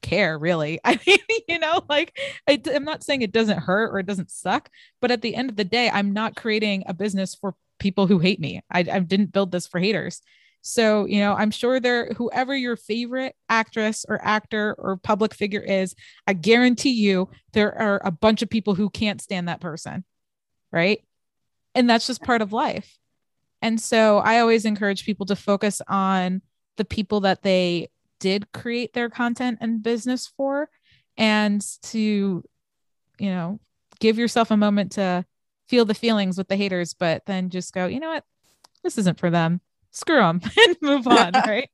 [0.00, 0.80] care really.
[0.84, 2.18] I mean, you know, like
[2.48, 4.70] I, I'm not saying it doesn't hurt or it doesn't suck,
[5.02, 8.18] but at the end of the day, I'm not creating a business for people who
[8.18, 8.62] hate me.
[8.70, 10.22] I, I didn't build this for haters.
[10.66, 15.60] So, you know, I'm sure there, whoever your favorite actress or actor or public figure
[15.60, 15.94] is,
[16.26, 20.04] I guarantee you there are a bunch of people who can't stand that person.
[20.72, 21.04] Right.
[21.76, 22.98] And that's just part of life.
[23.62, 26.42] And so I always encourage people to focus on
[26.76, 30.68] the people that they did create their content and business for
[31.16, 32.42] and to,
[33.18, 33.60] you know,
[34.00, 35.24] give yourself a moment to
[35.68, 38.24] feel the feelings with the haters, but then just go, you know what?
[38.82, 39.60] This isn't for them
[39.96, 41.68] screw them and move on, right?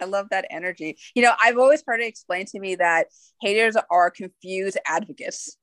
[0.00, 0.96] I love that energy.
[1.14, 3.08] You know, I've always heard it explained to me that
[3.40, 5.56] haters are confused advocates.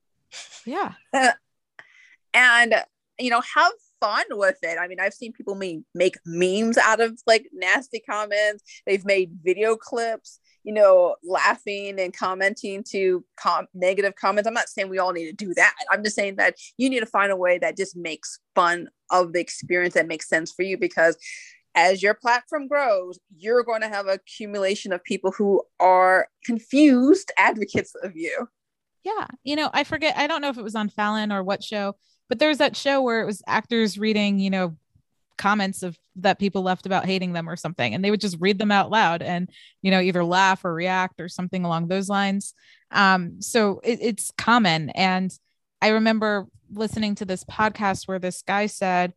[0.66, 0.94] Yeah.
[2.34, 2.76] and,
[3.18, 4.78] you know, have fun with it.
[4.78, 8.64] I mean, I've seen people make, make memes out of like nasty comments.
[8.86, 14.48] They've made video clips, you know, laughing and commenting to com- negative comments.
[14.48, 15.76] I'm not saying we all need to do that.
[15.90, 19.32] I'm just saying that you need to find a way that just makes fun of
[19.32, 21.16] the experience that makes sense for you because
[21.76, 27.96] as your platform grows, you're going to have accumulation of people who are confused advocates
[28.04, 28.48] of you.
[29.04, 29.28] Yeah.
[29.44, 31.96] You know, I forget, I don't know if it was on Fallon or what show,
[32.30, 34.78] but there was that show where it was actors reading, you know,
[35.38, 38.60] comments of that people left about hating them or something and they would just read
[38.60, 39.50] them out loud and
[39.82, 42.54] you know either laugh or react or something along those lines
[42.92, 45.38] um so it, it's common and
[45.82, 49.14] i remember listening to this podcast where this guy said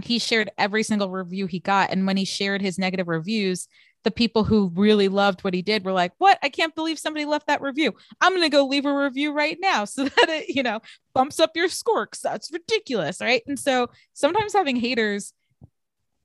[0.00, 1.90] he shared every single review he got.
[1.90, 3.68] And when he shared his negative reviews,
[4.04, 6.38] the people who really loved what he did were like, What?
[6.42, 7.94] I can't believe somebody left that review.
[8.20, 10.80] I'm going to go leave a review right now so that it, you know,
[11.14, 13.20] bumps up your score that's ridiculous.
[13.20, 13.42] Right.
[13.46, 15.32] And so sometimes having haters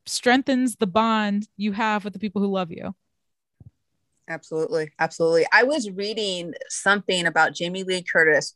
[0.05, 2.93] strengthens the bond you have with the people who love you.
[4.29, 4.91] Absolutely.
[4.99, 5.45] Absolutely.
[5.51, 8.55] I was reading something about Jamie Lee Curtis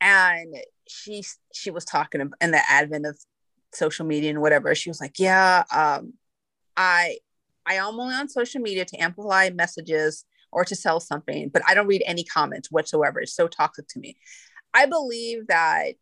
[0.00, 0.54] and
[0.86, 3.18] she she was talking in the advent of
[3.76, 4.74] social media and whatever.
[4.74, 6.14] She was like, "Yeah, um,
[6.76, 7.18] I
[7.66, 11.74] I am only on social media to amplify messages or to sell something, but I
[11.74, 13.20] don't read any comments whatsoever.
[13.20, 14.16] It's so toxic to me."
[14.74, 15.94] I believe that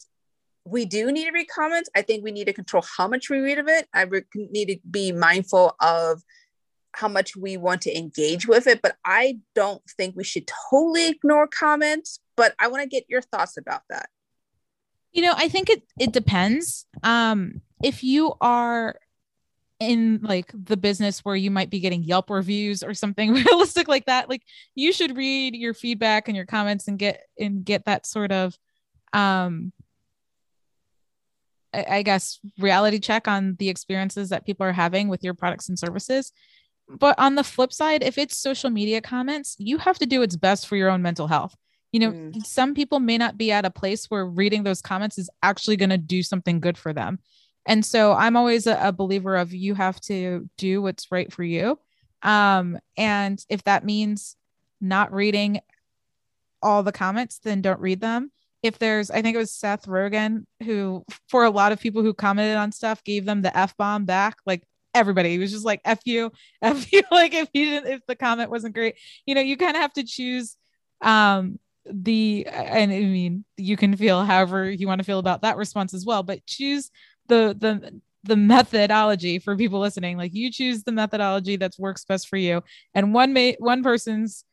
[0.65, 1.91] we do need to read comments.
[1.95, 3.87] I think we need to control how much we read of it.
[3.93, 6.23] I re- need to be mindful of
[6.93, 11.09] how much we want to engage with it, but I don't think we should totally
[11.09, 12.21] ignore comments.
[12.37, 14.09] But I want to get your thoughts about that.
[15.13, 16.87] You know, I think it it depends.
[17.03, 18.99] Um, if you are
[19.79, 24.07] in like the business where you might be getting Yelp reviews or something realistic like
[24.07, 24.43] that, like
[24.75, 28.57] you should read your feedback and your comments and get and get that sort of
[29.13, 29.73] um
[31.75, 35.79] I guess reality check on the experiences that people are having with your products and
[35.79, 36.33] services.
[36.89, 40.37] But on the flip side, if it's social media comments, you have to do what's
[40.37, 41.57] best for your own mental health.
[41.91, 42.47] You know, mm.
[42.47, 45.91] some people may not be at a place where reading those comments is actually going
[45.91, 47.19] to do something good for them.
[47.67, 51.43] And so I'm always a, a, believer of you have to do what's right for
[51.43, 51.79] you.
[52.23, 54.37] Um, and if that means
[54.81, 55.61] not reading
[56.63, 58.31] all the comments, then don't read them
[58.65, 62.15] if there's i think it was seth rogen who for a lot of people who
[62.15, 64.63] commented on stuff gave them the f-bomb back like
[64.95, 68.17] everybody he was just like f you f you like if you didn't if the
[68.17, 68.97] comment wasn't great
[69.27, 70.57] you know you kind of have to choose
[71.03, 75.59] um the and i mean you can feel however you want to feel about that
[75.59, 76.91] response as well but choose
[77.29, 80.17] the the the methodology for people listening.
[80.17, 82.63] Like you choose the methodology that works best for you.
[82.95, 84.45] And one may one person's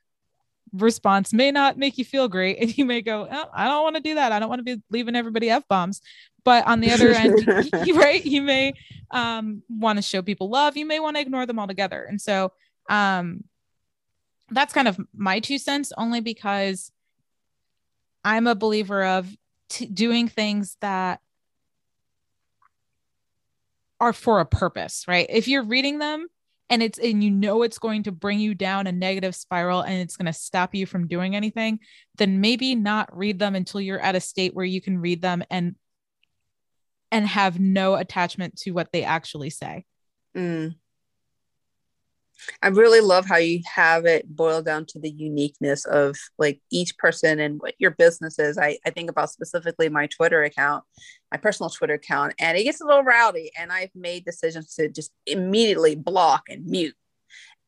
[0.73, 2.57] response may not make you feel great.
[2.61, 4.31] And you may go oh, i don't want to do that.
[4.31, 6.01] I don't want to be leaving everybody f-bombs
[6.43, 8.73] but on the other end you, right you may
[9.11, 10.75] um, want to show people love.
[10.75, 12.03] You may want to ignore them altogether.
[12.03, 12.51] And so
[12.89, 13.43] um,
[14.51, 16.91] that's kind of my two cents only because
[18.23, 19.27] i'm a believer of
[19.69, 21.20] t- doing things that
[24.01, 26.27] are for a purpose right if you're reading them
[26.71, 29.93] and it's and you know it's going to bring you down a negative spiral and
[29.93, 31.79] it's going to stop you from doing anything
[32.17, 35.43] then maybe not read them until you're at a state where you can read them
[35.51, 35.75] and
[37.11, 39.85] and have no attachment to what they actually say
[40.35, 40.73] mm.
[42.61, 46.97] I really love how you have it boiled down to the uniqueness of like each
[46.97, 48.57] person and what your business is.
[48.57, 50.83] I, I think about specifically my Twitter account,
[51.31, 53.51] my personal Twitter account, and it gets a little rowdy.
[53.57, 56.95] And I've made decisions to just immediately block and mute.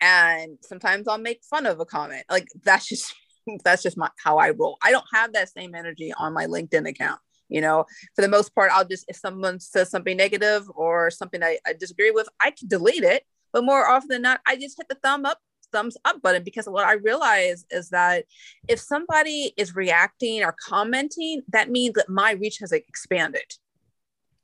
[0.01, 2.25] And sometimes I'll make fun of a comment.
[2.29, 3.13] Like that's just
[3.63, 4.77] that's just my how I roll.
[4.83, 8.55] I don't have that same energy on my LinkedIn account you know for the most
[8.55, 12.51] part i'll just if someone says something negative or something I, I, disagree with i
[12.51, 15.39] can delete it but more often than not, I just hit the thumb up
[15.73, 18.25] thumbs up button because what I realize is that
[18.69, 23.55] if somebody is reacting or commenting, that means that my reach has like, expanded.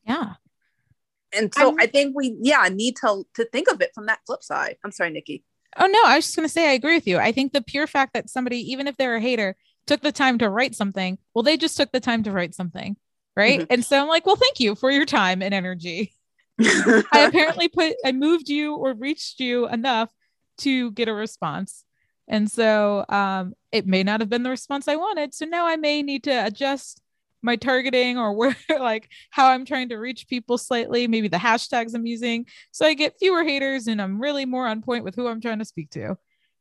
[0.06, 0.34] Yeah.
[1.32, 4.20] And so I'm, i think we, yeah, need to to think of it from that
[4.26, 4.78] flip side.
[4.84, 5.44] I'm sorry, Nikki.
[5.78, 7.20] Oh no, I was just gonna say I agree with you.
[7.20, 10.40] I think the pure fact that somebody, even if they're a hater, took the time
[10.40, 12.98] to write something, well, they just took the time to write something.
[13.36, 13.60] Right.
[13.60, 13.74] Mm-hmm.
[13.74, 16.14] And so I'm like, well, thank you for your time and energy.
[17.12, 20.10] I apparently put I moved you or reached you enough
[20.60, 21.86] to get a response.
[22.28, 25.34] And so um, it may not have been the response I wanted.
[25.34, 27.02] So now I may need to adjust
[27.42, 31.96] my targeting or where like how I'm trying to reach people slightly, maybe the hashtags
[31.96, 32.46] I'm using.
[32.72, 35.60] So I get fewer haters and I'm really more on point with who I'm trying
[35.60, 36.18] to speak to.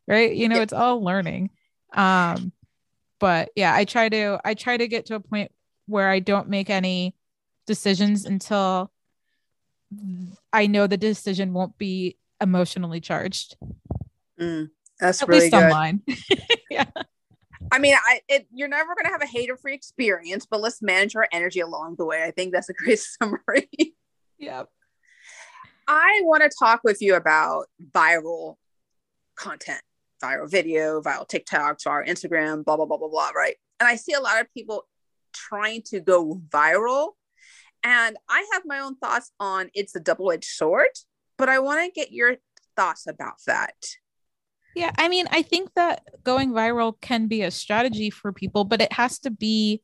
[0.06, 0.34] Right.
[0.34, 0.62] You know, yeah.
[0.62, 1.50] it's all learning.
[1.92, 2.52] Um,
[3.20, 5.50] but yeah, I try to I try to get to a point
[5.86, 7.14] where I don't make any
[7.66, 8.90] decisions until
[10.52, 13.56] I know the decision won't be emotionally charged.
[14.40, 14.70] Mm,
[15.00, 15.64] that's At really least good.
[15.64, 16.02] online.
[16.70, 16.84] yeah.
[17.70, 21.16] I mean, I it, you're never going to have a hater-free experience, but let's manage
[21.16, 22.24] our energy along the way.
[22.24, 23.68] I think that's a great summary.
[24.38, 24.64] yeah.
[25.86, 28.56] I want to talk with you about viral
[29.36, 29.80] content,
[30.22, 33.30] viral video, viral TikToks, viral Instagram, blah blah blah blah blah.
[33.30, 33.56] Right?
[33.80, 34.86] And I see a lot of people
[35.32, 37.12] trying to go viral
[37.82, 40.88] and I have my own thoughts on it's a double edged sword,
[41.36, 42.36] but I want to get your
[42.76, 43.74] thoughts about that.
[44.74, 48.80] Yeah, I mean, I think that going viral can be a strategy for people, but
[48.80, 49.82] it has to be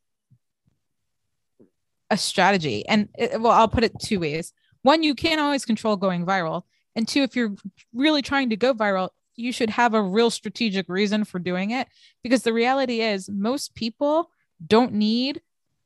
[2.10, 2.86] a strategy.
[2.86, 4.52] And it, well, I'll put it two ways.
[4.82, 6.62] One, you can't always control going viral.
[6.94, 7.54] And two, if you're
[7.92, 11.88] really trying to go viral, you should have a real strategic reason for doing it
[12.22, 14.30] because the reality is most people
[14.64, 15.40] don't need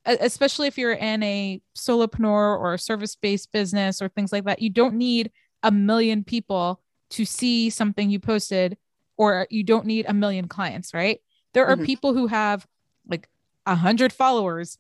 [0.07, 4.71] especially if you're in a solopreneur or a service-based business or things like that you
[4.71, 5.31] don't need
[5.63, 6.81] a million people
[7.11, 8.77] to see something you posted
[9.17, 11.21] or you don't need a million clients right
[11.55, 11.85] there are mm-hmm.
[11.85, 12.67] people who have
[13.09, 13.29] like
[13.67, 14.79] a hundred followers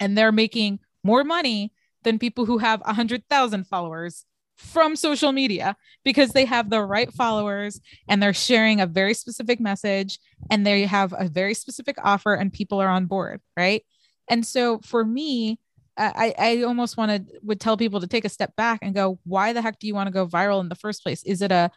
[0.00, 1.72] and they're making more money
[2.02, 4.24] than people who have a 100,000 followers
[4.56, 9.60] from social media because they have the right followers and they're sharing a very specific
[9.60, 10.18] message
[10.50, 13.84] and they have a very specific offer and people are on board, right?
[14.28, 15.58] And so for me,
[15.96, 19.18] I, I almost want to would tell people to take a step back and go,
[19.24, 21.24] why the heck do you want to go viral in the first place?
[21.24, 21.70] Is it a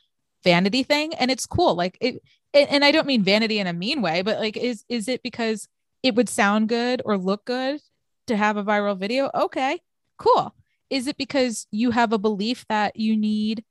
[0.44, 1.16] vanity thing?
[1.16, 1.74] And it's cool.
[1.74, 2.22] Like it,
[2.54, 5.68] and I don't mean vanity in a mean way, but like, is, is it because
[6.04, 7.80] it would sound good or look good
[8.28, 9.32] to have a viral video?
[9.34, 9.80] Okay,
[10.18, 10.54] cool.
[10.90, 13.64] Is it because you have a belief that you need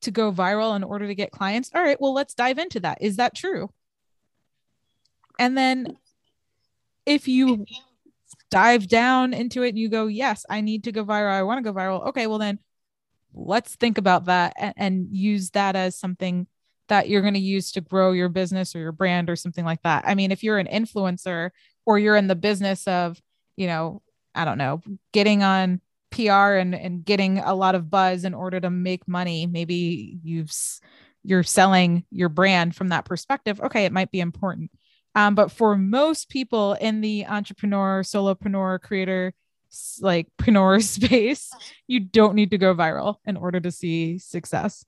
[0.00, 1.70] to go viral in order to get clients?
[1.74, 2.98] All right, well, let's dive into that.
[3.00, 3.70] Is that true?
[5.38, 5.98] And then
[7.06, 7.66] if you
[8.50, 11.32] dive down into it and you go, yes, I need to go viral.
[11.32, 12.08] I want to go viral.
[12.08, 12.58] Okay, well, then
[13.32, 16.46] let's think about that and, and use that as something
[16.88, 19.82] that you're going to use to grow your business or your brand or something like
[19.82, 20.04] that.
[20.06, 21.50] I mean, if you're an influencer
[21.86, 23.20] or you're in the business of,
[23.56, 24.02] you know,
[24.34, 24.82] I don't know,
[25.12, 25.80] getting on
[26.10, 30.52] PR and, and getting a lot of buzz in order to make money, maybe you've
[31.24, 33.60] you're selling your brand from that perspective.
[33.60, 34.70] Okay, it might be important.
[35.14, 39.32] Um, but for most people in the entrepreneur, solopreneur, creator,
[40.00, 41.50] like preneur space,
[41.86, 44.84] you don't need to go viral in order to see success.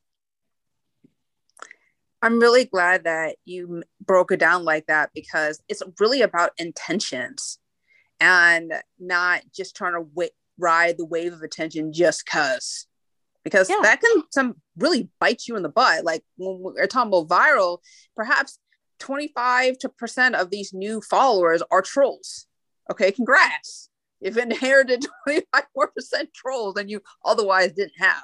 [2.22, 7.58] I'm really glad that you broke it down like that because it's really about intentions
[8.18, 12.86] and not just trying to w- ride the wave of attention just cause
[13.44, 13.78] because yeah.
[13.82, 17.78] that can some really bite you in the butt like when we're talking about viral
[18.16, 18.58] perhaps
[18.98, 22.46] 25 to percent of these new followers are trolls.
[22.90, 23.90] Okay congrats.
[24.20, 28.22] You've inherited 25 more percent trolls than you otherwise didn't have.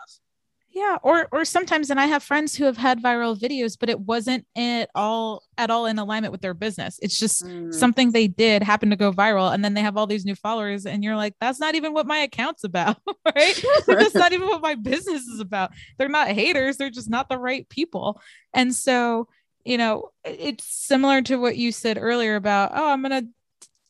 [0.73, 4.01] Yeah or or sometimes and i have friends who have had viral videos but it
[4.01, 6.99] wasn't at all at all in alignment with their business.
[7.03, 7.75] It's just mm.
[7.75, 10.87] something they did happen to go viral and then they have all these new followers
[10.87, 12.97] and you're like that's not even what my account's about
[13.37, 13.65] right?
[13.87, 15.73] That's not even what my business is about.
[15.99, 18.21] They're not haters they're just not the right people.
[18.55, 19.29] And so
[19.65, 23.23] you know it's similar to what you said earlier about oh i'm gonna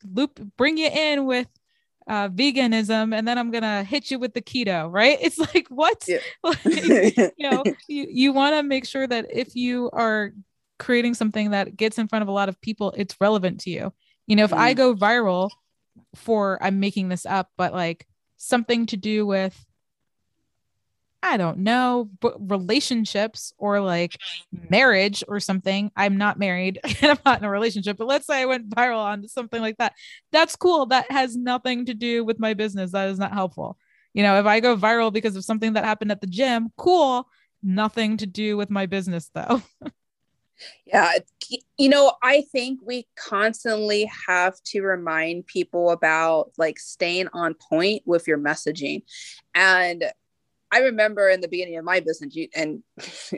[0.04, 1.48] loop bring you in with
[2.06, 5.18] uh, veganism and then I'm gonna hit you with the keto, right?
[5.22, 6.18] It's like what yeah.
[6.42, 10.32] like, you know, you, you want to make sure that if you are
[10.78, 13.92] creating something that gets in front of a lot of people, it's relevant to you.
[14.26, 14.58] You know, if mm.
[14.58, 15.50] I go viral
[16.16, 18.06] for I'm making this up, but like
[18.36, 19.64] something to do with
[21.22, 24.16] I don't know, but relationships or like
[24.50, 25.92] marriage or something.
[25.96, 28.98] I'm not married and I'm not in a relationship, but let's say I went viral
[28.98, 29.94] on something like that.
[30.32, 30.86] That's cool.
[30.86, 32.90] That has nothing to do with my business.
[32.92, 33.78] That is not helpful.
[34.14, 37.28] You know, if I go viral because of something that happened at the gym, cool.
[37.62, 39.62] Nothing to do with my business though.
[40.86, 41.12] yeah.
[41.78, 48.02] You know, I think we constantly have to remind people about like staying on point
[48.04, 49.02] with your messaging.
[49.54, 50.04] And
[50.72, 52.82] I remember in the beginning of my business, and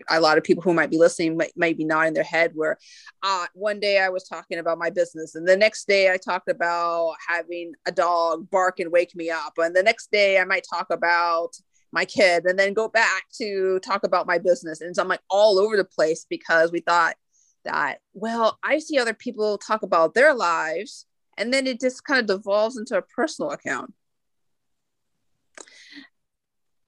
[0.08, 2.52] a lot of people who might be listening might, might be nodding their head.
[2.54, 2.78] Where
[3.24, 6.48] uh, one day I was talking about my business, and the next day I talked
[6.48, 10.64] about having a dog bark and wake me up, and the next day I might
[10.72, 11.50] talk about
[11.92, 14.80] my kid, and then go back to talk about my business.
[14.80, 17.16] And so I'm like all over the place because we thought
[17.64, 21.06] that well, I see other people talk about their lives,
[21.36, 23.92] and then it just kind of devolves into a personal account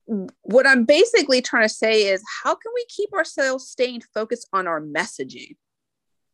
[0.07, 4.67] what I'm basically trying to say is how can we keep ourselves staying focused on
[4.67, 5.57] our messaging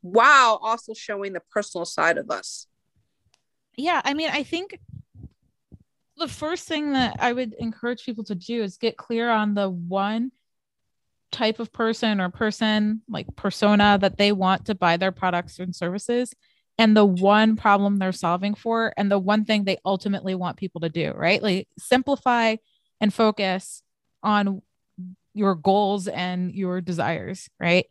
[0.02, 2.66] while also showing the personal side of us?
[3.76, 4.78] Yeah, I mean, I think
[6.18, 9.70] the first thing that I would encourage people to do is get clear on the
[9.70, 10.32] one
[11.30, 15.74] type of person or person like persona that they want to buy their products and
[15.74, 16.34] services
[16.76, 20.82] and the one problem they're solving for and the one thing they ultimately want people
[20.82, 21.42] to do, right?
[21.42, 22.56] Like simplify
[23.02, 23.82] and focus
[24.22, 24.62] on
[25.34, 27.86] your goals and your desires, right?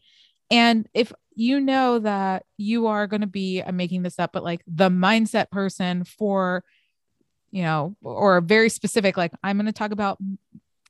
[0.49, 4.43] And if you know that you are going to be, I'm making this up, but
[4.43, 6.63] like the mindset person for,
[7.51, 10.17] you know, or very specific, like I'm going to talk about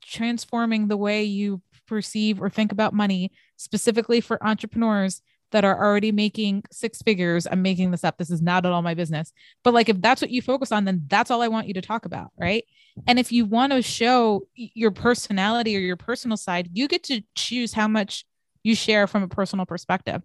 [0.03, 5.22] transforming the way you perceive or think about money specifically for entrepreneurs
[5.52, 7.45] that are already making six figures.
[7.49, 8.18] I'm making this up.
[8.18, 9.32] This is not at all my business.
[9.64, 11.82] But like, if that's what you focus on, then that's all I want you to
[11.82, 12.32] talk about.
[12.38, 12.66] Right.
[13.08, 17.22] And if you want to show your personality or your personal side, you get to
[17.36, 18.26] choose how much
[18.64, 20.22] you share from a personal perspective.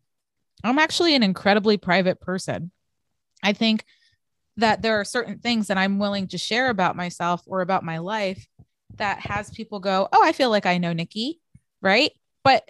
[0.64, 2.70] I'm actually an incredibly private person.
[3.42, 3.84] I think
[4.56, 7.98] that there are certain things that I'm willing to share about myself or about my
[7.98, 8.46] life
[8.96, 11.40] that has people go, Oh, I feel like I know Nikki.
[11.82, 12.12] Right.
[12.42, 12.68] But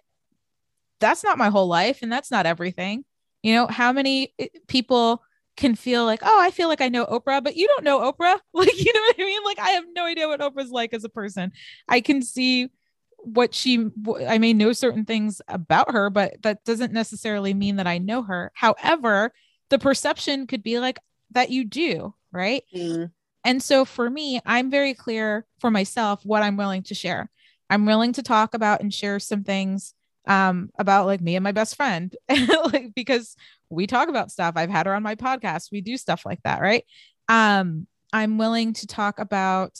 [1.00, 3.04] that's not my whole life and that's not everything.
[3.42, 5.22] You know, how many eh, people
[5.56, 8.38] can feel like, oh, I feel like I know Oprah, but you don't know Oprah.
[8.52, 9.44] Like, you know what I mean?
[9.44, 11.52] Like, I have no idea what Oprah's like as a person.
[11.88, 12.70] I can see
[13.18, 13.88] what she,
[14.26, 18.22] I may know certain things about her, but that doesn't necessarily mean that I know
[18.22, 18.52] her.
[18.54, 19.32] However,
[19.70, 20.98] the perception could be like
[21.32, 22.62] that you do, right?
[22.74, 23.10] Mm.
[23.44, 27.30] And so for me, I'm very clear for myself what I'm willing to share.
[27.68, 29.94] I'm willing to talk about and share some things
[30.26, 33.36] um, about like me and my best friend, like because
[33.70, 34.54] we talk about stuff.
[34.56, 35.70] I've had her on my podcast.
[35.72, 36.84] We do stuff like that, right?
[37.28, 39.78] Um, I'm willing to talk about,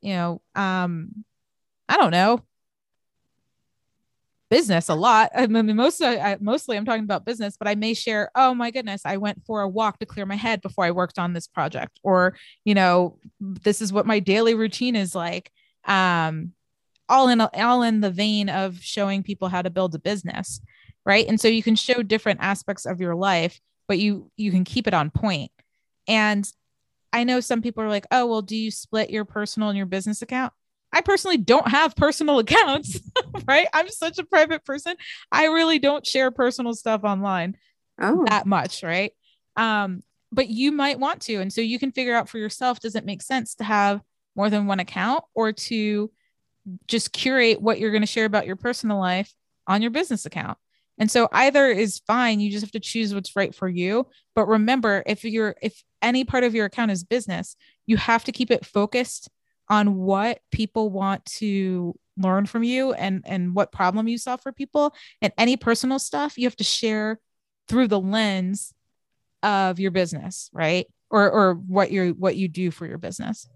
[0.00, 1.24] you know, um,
[1.88, 2.42] I don't know,
[4.50, 5.30] business a lot.
[5.34, 8.70] I mean, most I, mostly I'm talking about business, but I may share, oh my
[8.70, 11.46] goodness, I went for a walk to clear my head before I worked on this
[11.46, 15.50] project, or you know, this is what my daily routine is like.
[15.84, 16.52] Um,
[17.10, 20.60] all in all in the vein of showing people how to build a business
[21.06, 21.26] right?
[21.26, 24.86] And so you can show different aspects of your life but you you can keep
[24.86, 25.50] it on point.
[26.06, 26.50] and
[27.12, 29.86] i know some people are like oh well do you split your personal and your
[29.86, 30.52] business account?
[30.92, 33.00] I personally don't have personal accounts
[33.46, 33.66] right?
[33.72, 34.94] I'm such a private person.
[35.32, 37.56] I really don't share personal stuff online
[38.00, 38.24] oh.
[38.28, 39.12] that much right?
[39.56, 40.02] Um
[40.32, 41.36] but you might want to.
[41.36, 44.00] And so you can figure out for yourself does it make sense to have
[44.36, 46.10] more than one account or to
[46.86, 49.32] just curate what you're going to share about your personal life
[49.66, 50.58] on your business account.
[50.98, 52.40] And so either is fine.
[52.40, 54.06] You just have to choose what's right for you.
[54.34, 57.56] But remember, if you're if any part of your account is business,
[57.86, 59.30] you have to keep it focused
[59.68, 64.52] on what people want to learn from you and and what problem you solve for
[64.52, 64.94] people.
[65.22, 67.18] And any personal stuff you have to share
[67.66, 68.74] through the lens
[69.42, 70.86] of your business, right?
[71.08, 73.48] Or or what you're what you do for your business.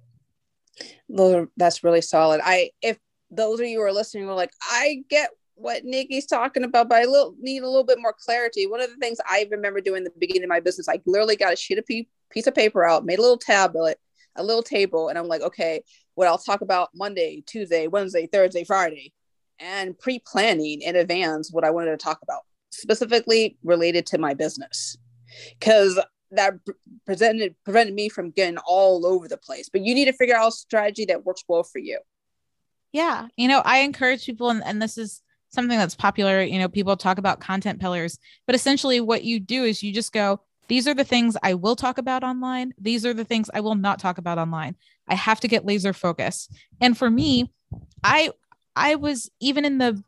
[1.08, 2.40] Well, that's really solid.
[2.42, 2.98] I if
[3.30, 6.98] those of you who are listening were like, I get what Nikki's talking about, but
[6.98, 8.66] I little, need a little bit more clarity.
[8.66, 11.36] One of the things I remember doing in the beginning of my business, I literally
[11.36, 13.98] got a sheet of piece of paper out, made a little tablet,
[14.36, 15.82] a little table, and I'm like, okay,
[16.16, 19.12] what I'll talk about Monday, Tuesday, Wednesday, Thursday, Friday,
[19.60, 24.96] and pre-planning in advance what I wanted to talk about, specifically related to my business,
[25.58, 26.00] because
[26.36, 26.54] that
[27.06, 29.68] presented prevented me from getting all over the place.
[29.68, 31.98] But you need to figure out a strategy that works well for you.
[32.92, 33.26] Yeah.
[33.36, 35.20] You know, I encourage people, and, and this is
[35.50, 36.42] something that's popular.
[36.42, 40.12] You know, people talk about content pillars, but essentially what you do is you just
[40.12, 42.72] go, these are the things I will talk about online.
[42.78, 44.76] These are the things I will not talk about online.
[45.08, 46.48] I have to get laser focus.
[46.80, 47.52] And for me,
[48.02, 48.30] I
[48.76, 50.02] I was even in the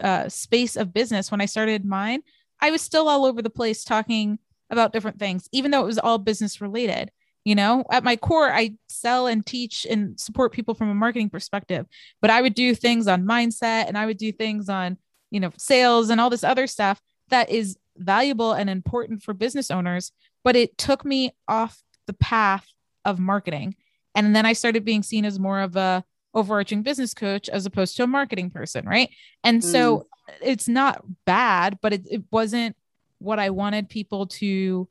[0.00, 2.22] uh, space of business when I started mine.
[2.60, 4.38] I was still all over the place talking
[4.70, 7.10] about different things, even though it was all business related
[7.46, 7.84] you know?
[7.92, 11.86] At my core i sell and teach and support people from a marketing perspective
[12.20, 14.98] but i would do things on mindset and i would do things on
[15.30, 19.70] you know sales and all this other stuff that is valuable and important for business
[19.70, 20.12] owners
[20.44, 22.66] but it took me off the path
[23.04, 23.76] of marketing.
[24.14, 26.04] And then i started being seen as more of a
[26.34, 29.10] overarching business coach as opposed to a marketing person right?
[29.44, 29.64] And mm.
[29.64, 30.06] so
[30.42, 32.76] it's not bad but it, it wasn't
[33.18, 34.88] what i wanted people to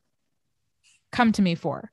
[1.11, 1.91] come to me for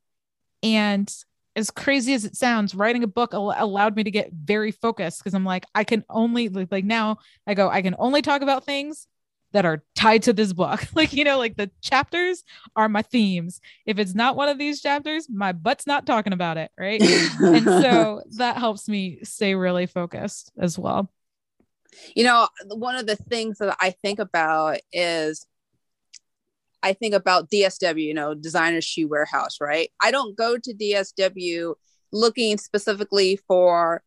[0.62, 1.12] and
[1.54, 5.20] as crazy as it sounds, writing a book al- allowed me to get very focused
[5.20, 8.64] because I'm like, I can only like now I go, I can only talk about
[8.64, 9.06] things
[9.52, 10.82] that are tied to this book.
[10.94, 12.42] like, you know, like the chapters
[12.74, 13.60] are my themes.
[13.84, 16.70] If it's not one of these chapters, my butt's not talking about it.
[16.78, 17.02] Right.
[17.40, 21.10] and so that helps me stay really focused as well.
[22.16, 25.46] You know, one of the things that I think about is
[26.82, 29.90] I think about DSW, you know, designer shoe warehouse, right?
[30.00, 31.74] I don't go to DSW
[32.12, 34.02] looking specifically for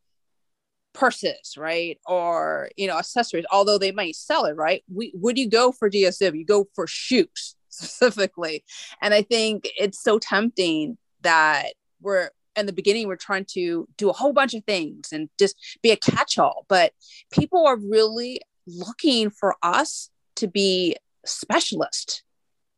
[0.93, 1.99] purses, right?
[2.05, 4.84] Or, you know, accessories, although they might sell it, right?
[4.93, 6.39] We would you go for DSW?
[6.39, 8.63] You go for shoes specifically.
[9.01, 14.09] And I think it's so tempting that we're in the beginning we're trying to do
[14.09, 16.93] a whole bunch of things and just be a catch-all, but
[17.32, 20.95] people are really looking for us to be
[21.26, 22.23] specialist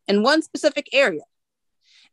[0.08, 1.22] in one specific area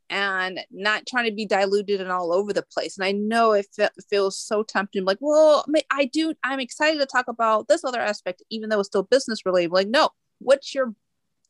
[0.10, 2.98] and not trying to be diluted and all over the place.
[2.98, 3.68] And I know it
[4.10, 8.44] feels so tempting, like, well, I do, I'm excited to talk about this other aspect,
[8.52, 9.72] even though it's still business related.
[9.72, 10.94] Like, no, what's your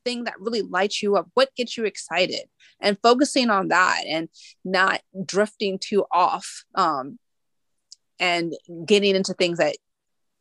[0.06, 1.28] thing that really lights you up?
[1.34, 2.43] What gets you excited?
[2.80, 4.30] And focusing on that and
[4.64, 7.20] not drifting too off um,
[8.20, 8.54] and
[8.86, 9.76] getting into things that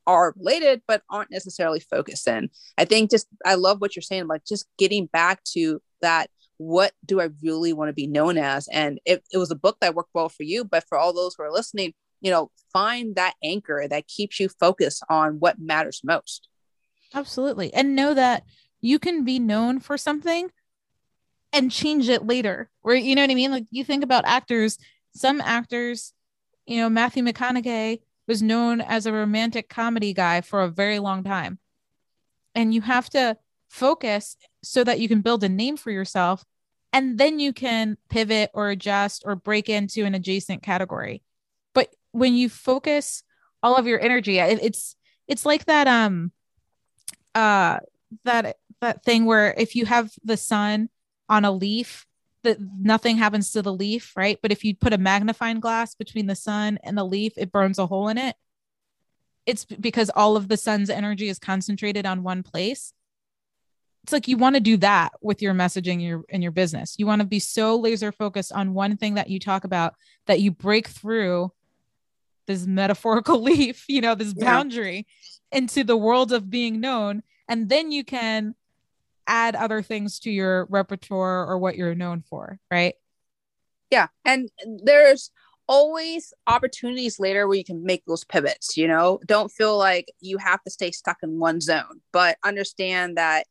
[0.06, 2.50] are related but aren't necessarily focused in.
[2.76, 6.92] I think just, I love what you're saying, like just getting back to that what
[7.04, 8.68] do I really want to be known as?
[8.68, 11.34] And it, it was a book that worked well for you, but for all those
[11.34, 16.00] who are listening, you know, find that anchor that keeps you focused on what matters
[16.04, 16.48] most.
[17.12, 17.72] Absolutely.
[17.74, 18.44] And know that
[18.80, 20.50] you can be known for something
[21.52, 22.70] and change it later.
[22.82, 23.50] Where you know what I mean?
[23.50, 24.78] Like you think about actors,
[25.14, 26.12] some actors,
[26.66, 31.24] you know, Matthew McConaughey was known as a romantic comedy guy for a very long
[31.24, 31.58] time.
[32.54, 33.36] And you have to
[33.74, 36.44] focus so that you can build a name for yourself
[36.92, 41.22] and then you can pivot or adjust or break into an adjacent category.
[41.74, 43.24] But when you focus
[43.64, 44.94] all of your energy, it's
[45.26, 46.30] it's like that um
[47.34, 47.78] uh
[48.24, 50.88] that that thing where if you have the sun
[51.28, 52.06] on a leaf
[52.44, 54.38] that nothing happens to the leaf, right?
[54.40, 57.80] But if you put a magnifying glass between the sun and the leaf, it burns
[57.80, 58.36] a hole in it.
[59.46, 62.92] It's because all of the sun's energy is concentrated on one place.
[64.04, 66.94] It's like you want to do that with your messaging in your in your business.
[66.98, 69.94] You want to be so laser focused on one thing that you talk about
[70.26, 71.50] that you break through
[72.46, 75.06] this metaphorical leaf, you know, this boundary
[75.50, 75.58] yeah.
[75.58, 78.54] into the world of being known and then you can
[79.26, 82.94] add other things to your repertoire or what you're known for, right?
[83.90, 84.08] Yeah.
[84.24, 84.50] And
[84.82, 85.30] there's
[85.66, 89.18] always opportunities later where you can make those pivots, you know?
[89.26, 93.46] Don't feel like you have to stay stuck in one zone, but understand that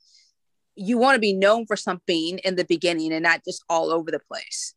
[0.75, 4.11] you want to be known for something in the beginning and not just all over
[4.11, 4.73] the place.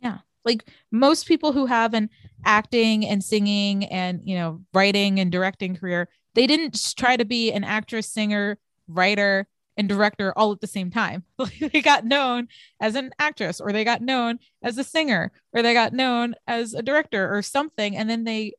[0.00, 0.18] Yeah.
[0.44, 2.10] Like most people who have an
[2.44, 7.52] acting and singing and, you know, writing and directing career, they didn't try to be
[7.52, 11.24] an actress, singer, writer, and director all at the same time.
[11.60, 12.48] they got known
[12.80, 16.74] as an actress, or they got known as a singer, or they got known as
[16.74, 17.96] a director or something.
[17.96, 18.52] And then they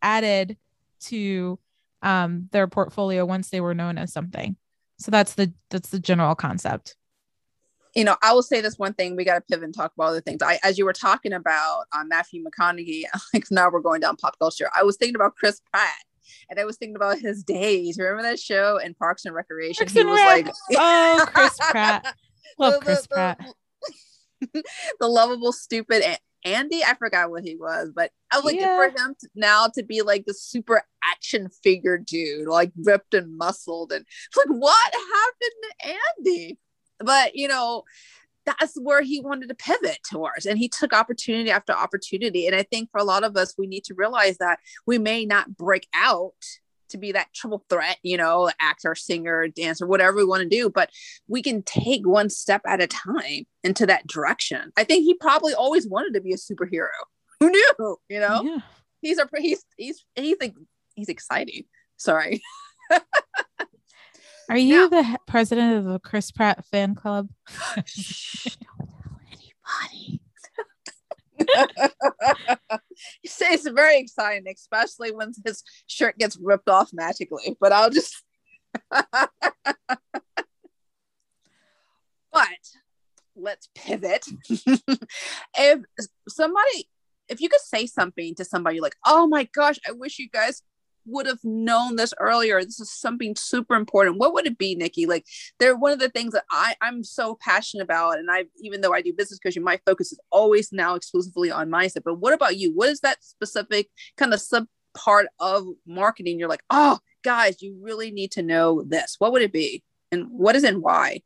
[0.00, 0.56] added
[1.02, 1.58] to
[2.02, 4.56] um, their portfolio once they were known as something.
[5.02, 6.96] So that's the that's the general concept.
[7.94, 9.16] You know, I will say this one thing.
[9.16, 10.40] We got to pivot and talk about other things.
[10.40, 14.38] I, as you were talking about uh, Matthew McConaughey, like now we're going down pop
[14.38, 14.70] culture.
[14.74, 16.04] I was thinking about Chris Pratt
[16.48, 17.98] and I was thinking about his days.
[17.98, 19.86] Remember that show in Parks and Recreation?
[19.86, 20.46] Parks he was Rec.
[20.46, 22.16] like, oh, Chris Pratt.
[22.58, 23.46] Love the, Chris the, Pratt.
[24.40, 24.64] The,
[25.00, 26.02] the lovable, stupid
[26.44, 26.82] Andy.
[26.84, 28.76] I forgot what he was, but I was like, yeah.
[28.76, 33.36] for him to, now to be like the super action figure dude, like ripped and
[33.36, 36.58] muscled, and it's like, what happened to Andy?
[36.98, 37.84] But you know,
[38.44, 42.62] that's where he wanted to pivot towards and he took opportunity after opportunity and i
[42.64, 45.86] think for a lot of us we need to realize that we may not break
[45.94, 46.34] out
[46.92, 50.70] to be that triple threat you know actor singer dancer whatever we want to do
[50.70, 50.90] but
[51.28, 55.54] we can take one step at a time into that direction i think he probably
[55.54, 56.88] always wanted to be a superhero
[57.40, 58.58] who knew oh, you know yeah.
[59.00, 60.36] he's a he's he's he's
[60.94, 61.64] he's exciting
[61.96, 62.40] sorry
[64.48, 67.28] Are you now, the president of the Chris Pratt fan club?
[67.86, 70.20] shh, don't tell anybody.
[73.22, 77.56] it's very exciting, especially when his shirt gets ripped off magically.
[77.60, 78.22] But I'll just.
[78.90, 79.28] but
[83.36, 84.24] let's pivot.
[85.58, 85.80] if
[86.28, 86.88] somebody,
[87.28, 90.62] if you could say something to somebody like, "Oh my gosh, I wish you guys
[91.06, 92.62] would have known this earlier.
[92.62, 94.18] This is something super important.
[94.18, 95.06] What would it be, Nikki?
[95.06, 95.26] Like
[95.58, 98.18] they're one of the things that I, I'm so passionate about.
[98.18, 101.70] And I, even though I do business coaching, my focus is always now exclusively on
[101.70, 102.02] mindset.
[102.04, 102.74] But what about you?
[102.74, 106.38] What is that specific kind of sub part of marketing?
[106.38, 109.16] You're like, oh, guys, you really need to know this.
[109.18, 109.82] What would it be?
[110.10, 111.22] And what is and why?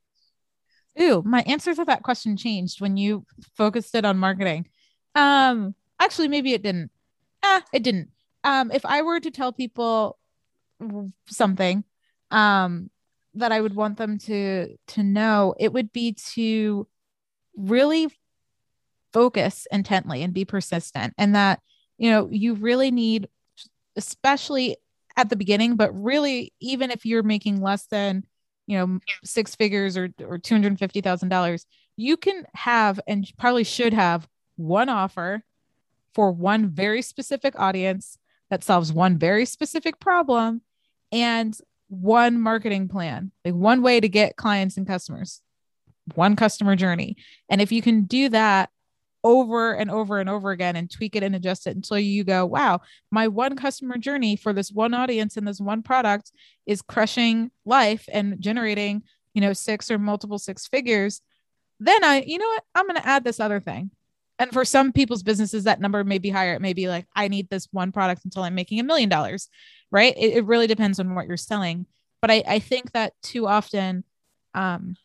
[1.01, 4.69] Ooh, my answer to that question changed when you focused it on marketing.
[5.15, 6.91] Um, actually, maybe it didn't.
[7.43, 8.09] Ah, it didn't
[8.47, 10.17] um, if I were to tell people
[11.29, 11.83] something
[12.31, 12.91] um,
[13.35, 16.87] that I would want them to to know, it would be to
[17.57, 18.09] really
[19.13, 21.61] focus intently and be persistent, and that
[21.99, 23.29] you know you really need,
[23.97, 24.77] especially
[25.17, 28.25] at the beginning, but really even if you're making less than
[28.69, 31.67] you know six figures or or two hundred fifty thousand dollars,
[31.97, 35.43] you can have and probably should have one offer
[36.15, 38.19] for one very specific audience
[38.51, 40.63] that solves one very specific problem
[41.13, 41.57] and
[41.89, 45.41] one marketing plan, like one way to get clients and customers,
[46.15, 47.17] one customer journey.
[47.49, 48.71] And if you can do that
[49.25, 52.47] over and over and over again and tweak it and adjust it until you go,
[52.47, 52.81] wow,
[53.11, 56.31] my one customer journey for this one audience and this one product
[56.65, 59.03] is crushing life and generating,
[59.35, 61.23] you know, six or multiple six figures.
[61.81, 63.91] Then I, you know what, I'm going to add this other thing
[64.39, 66.55] and for some people's businesses that number may be higher.
[66.55, 69.49] It may be like i need this one product until i'm making a million dollars
[69.91, 70.15] right?
[70.17, 71.87] It, it, really depends on what you're selling.
[72.21, 74.05] But I, I think that too often
[74.55, 74.97] um,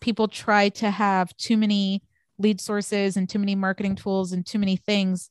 [0.00, 2.02] people try to have too many
[2.38, 5.30] lead sources and too many marketing tools and too many things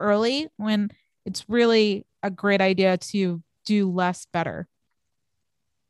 [0.00, 0.90] early when
[1.24, 4.66] it's really a great idea to do less better.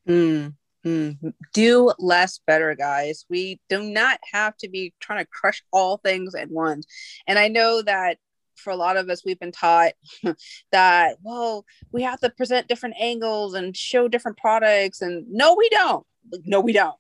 [0.07, 0.55] Mm,
[0.89, 3.27] Mm, do less better, guys.
[3.29, 6.87] We do not have to be trying to crush all things at once.
[7.27, 8.17] And I know that
[8.57, 9.93] for a lot of us, we've been taught
[10.73, 15.03] that, well, we have to present different angles and show different products.
[15.03, 16.07] And no, we don't.
[16.45, 16.97] No, we don't.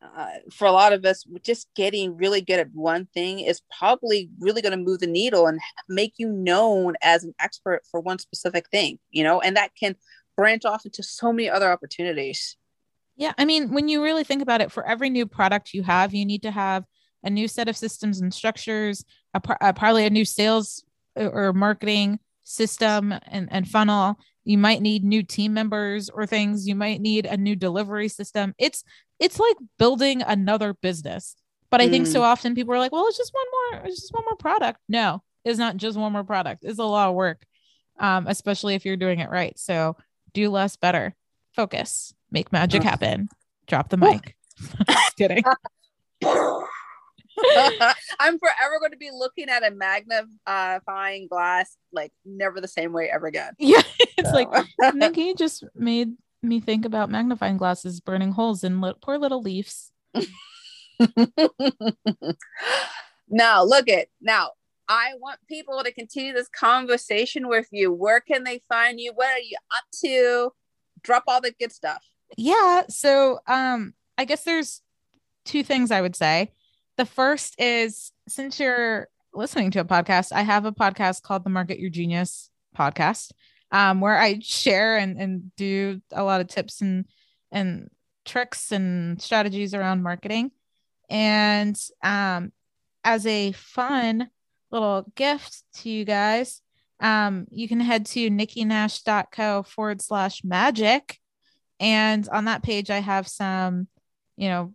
[0.00, 4.30] Uh, for a lot of us, just getting really good at one thing is probably
[4.38, 5.58] really going to move the needle and
[5.88, 9.96] make you known as an expert for one specific thing, you know, and that can
[10.36, 12.56] branch off into so many other opportunities.
[13.16, 13.32] Yeah.
[13.38, 16.24] I mean, when you really think about it, for every new product you have, you
[16.26, 16.84] need to have
[17.24, 19.04] a new set of systems and structures,
[19.34, 20.84] a, a probably a new sales
[21.18, 24.16] uh, or marketing system and, and funnel.
[24.44, 26.68] You might need new team members or things.
[26.68, 28.54] You might need a new delivery system.
[28.58, 28.84] It's
[29.18, 31.36] it's like building another business.
[31.70, 31.90] But I mm.
[31.90, 32.24] think so mm.
[32.24, 34.78] often people are like, well, it's just one more, it's just one more product.
[34.88, 36.64] No, it's not just one more product.
[36.64, 37.44] It's a lot of work,
[37.98, 39.58] um, especially if you're doing it right.
[39.58, 39.96] So
[40.32, 41.14] do less better.
[41.54, 43.28] Focus, make magic happen.
[43.66, 44.36] Drop the mic.
[44.88, 45.44] Just kidding.
[48.18, 53.10] I'm forever going to be looking at a magnifying glass like never the same way
[53.10, 53.52] ever again.
[53.58, 53.82] Yeah,
[54.16, 54.34] it's so.
[54.34, 54.48] like
[54.94, 56.12] Nikki just made
[56.42, 59.92] me think about magnifying glasses burning holes in li- poor little leaves.
[63.28, 64.50] now look at now.
[64.88, 67.92] I want people to continue this conversation with you.
[67.92, 69.12] Where can they find you?
[69.14, 70.52] What are you up to?
[71.02, 72.04] Drop all the good stuff.
[72.36, 72.84] Yeah.
[72.88, 74.80] So um I guess there's
[75.44, 76.52] two things I would say.
[76.96, 81.50] The first is since you're listening to a podcast, I have a podcast called the
[81.50, 83.32] Market Your Genius podcast,
[83.70, 87.04] um, where I share and, and do a lot of tips and
[87.52, 87.90] and
[88.24, 90.50] tricks and strategies around marketing.
[91.08, 92.52] And um,
[93.04, 94.28] as a fun
[94.70, 96.60] little gift to you guys,
[97.00, 101.18] um, you can head to nikkinash.co forward slash magic.
[101.80, 103.88] And on that page, I have some,
[104.36, 104.74] you know,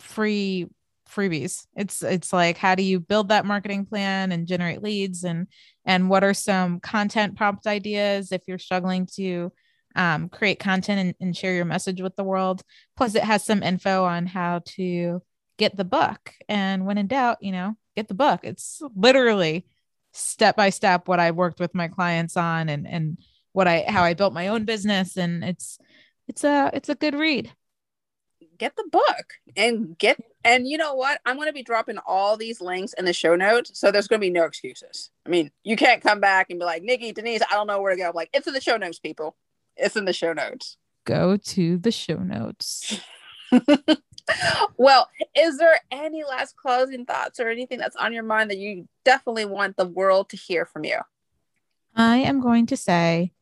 [0.00, 0.68] free
[1.08, 1.66] freebies.
[1.74, 5.46] It's it's like how do you build that marketing plan and generate leads and
[5.84, 9.50] and what are some content prompt ideas if you're struggling to
[9.96, 12.62] um, create content and, and share your message with the world.
[12.96, 15.22] Plus, it has some info on how to
[15.56, 16.34] get the book.
[16.48, 18.40] And when in doubt, you know, get the book.
[18.44, 19.66] It's literally
[20.12, 23.18] step by step what I worked with my clients on and and
[23.52, 25.16] what I how I built my own business.
[25.16, 25.78] And it's
[26.26, 27.52] it's a it's a good read.
[28.56, 31.20] Get the book and get and you know what?
[31.24, 34.20] I'm going to be dropping all these links in the show notes so there's going
[34.20, 35.10] to be no excuses.
[35.26, 37.92] I mean you can't come back and be like nikki denise i don't know where
[37.92, 38.08] to go.
[38.08, 39.36] I'm like it's in the show notes people.
[39.76, 40.76] It's in the show notes.
[41.04, 43.00] Go to the show notes.
[44.76, 48.88] Well is there any last closing thoughts or anything that's on your mind that you
[49.04, 50.98] definitely want the world to hear from you?
[51.94, 53.32] I am going to say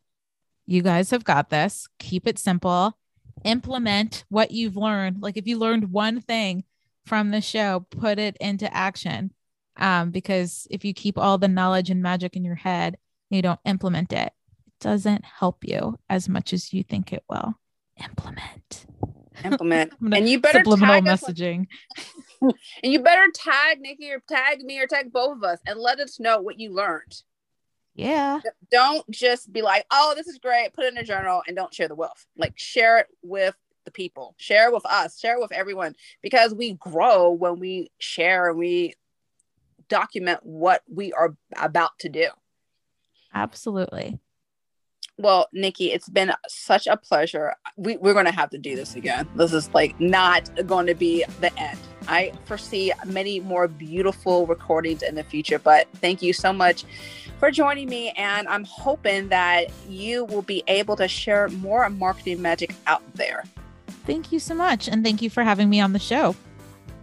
[0.67, 2.97] you guys have got this keep it simple
[3.45, 5.23] implement what you've learned.
[5.23, 6.65] Like if you learned one thing
[7.05, 9.33] from the show, put it into action.
[9.77, 12.97] Um, because if you keep all the knowledge and magic in your head,
[13.31, 14.33] you don't implement it,
[14.67, 17.55] it doesn't help you as much as you think it will.
[18.03, 18.87] Implement.
[19.45, 19.93] Implement.
[20.01, 21.67] and you better subliminal messaging.
[22.41, 26.01] and you better tag Nikki or tag me or tag both of us and let
[26.01, 27.23] us know what you learned.
[27.97, 28.41] Yeah.
[28.71, 30.75] Don't just be like, oh, this is great.
[30.75, 32.27] Put it in a journal and don't share the wealth.
[32.37, 34.35] Like share it with the people.
[34.37, 35.19] Share it with us.
[35.19, 38.95] Share it with everyone because we grow when we share and we
[39.89, 42.29] document what we are about to do.
[43.35, 44.19] Absolutely.
[45.19, 47.55] Well, Nikki, it's been such a pleasure.
[47.79, 49.27] We, we're going to have to do this again.
[49.35, 51.79] This is like not going to be the end.
[52.07, 56.85] I foresee many more beautiful recordings in the future, but thank you so much
[57.39, 58.11] for joining me.
[58.11, 63.45] And I'm hoping that you will be able to share more marketing magic out there.
[64.07, 64.89] Thank you so much.
[64.89, 66.37] And thank you for having me on the show.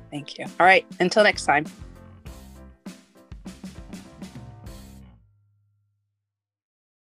[0.09, 0.45] Thank you.
[0.59, 0.85] All right.
[0.99, 1.65] Until next time.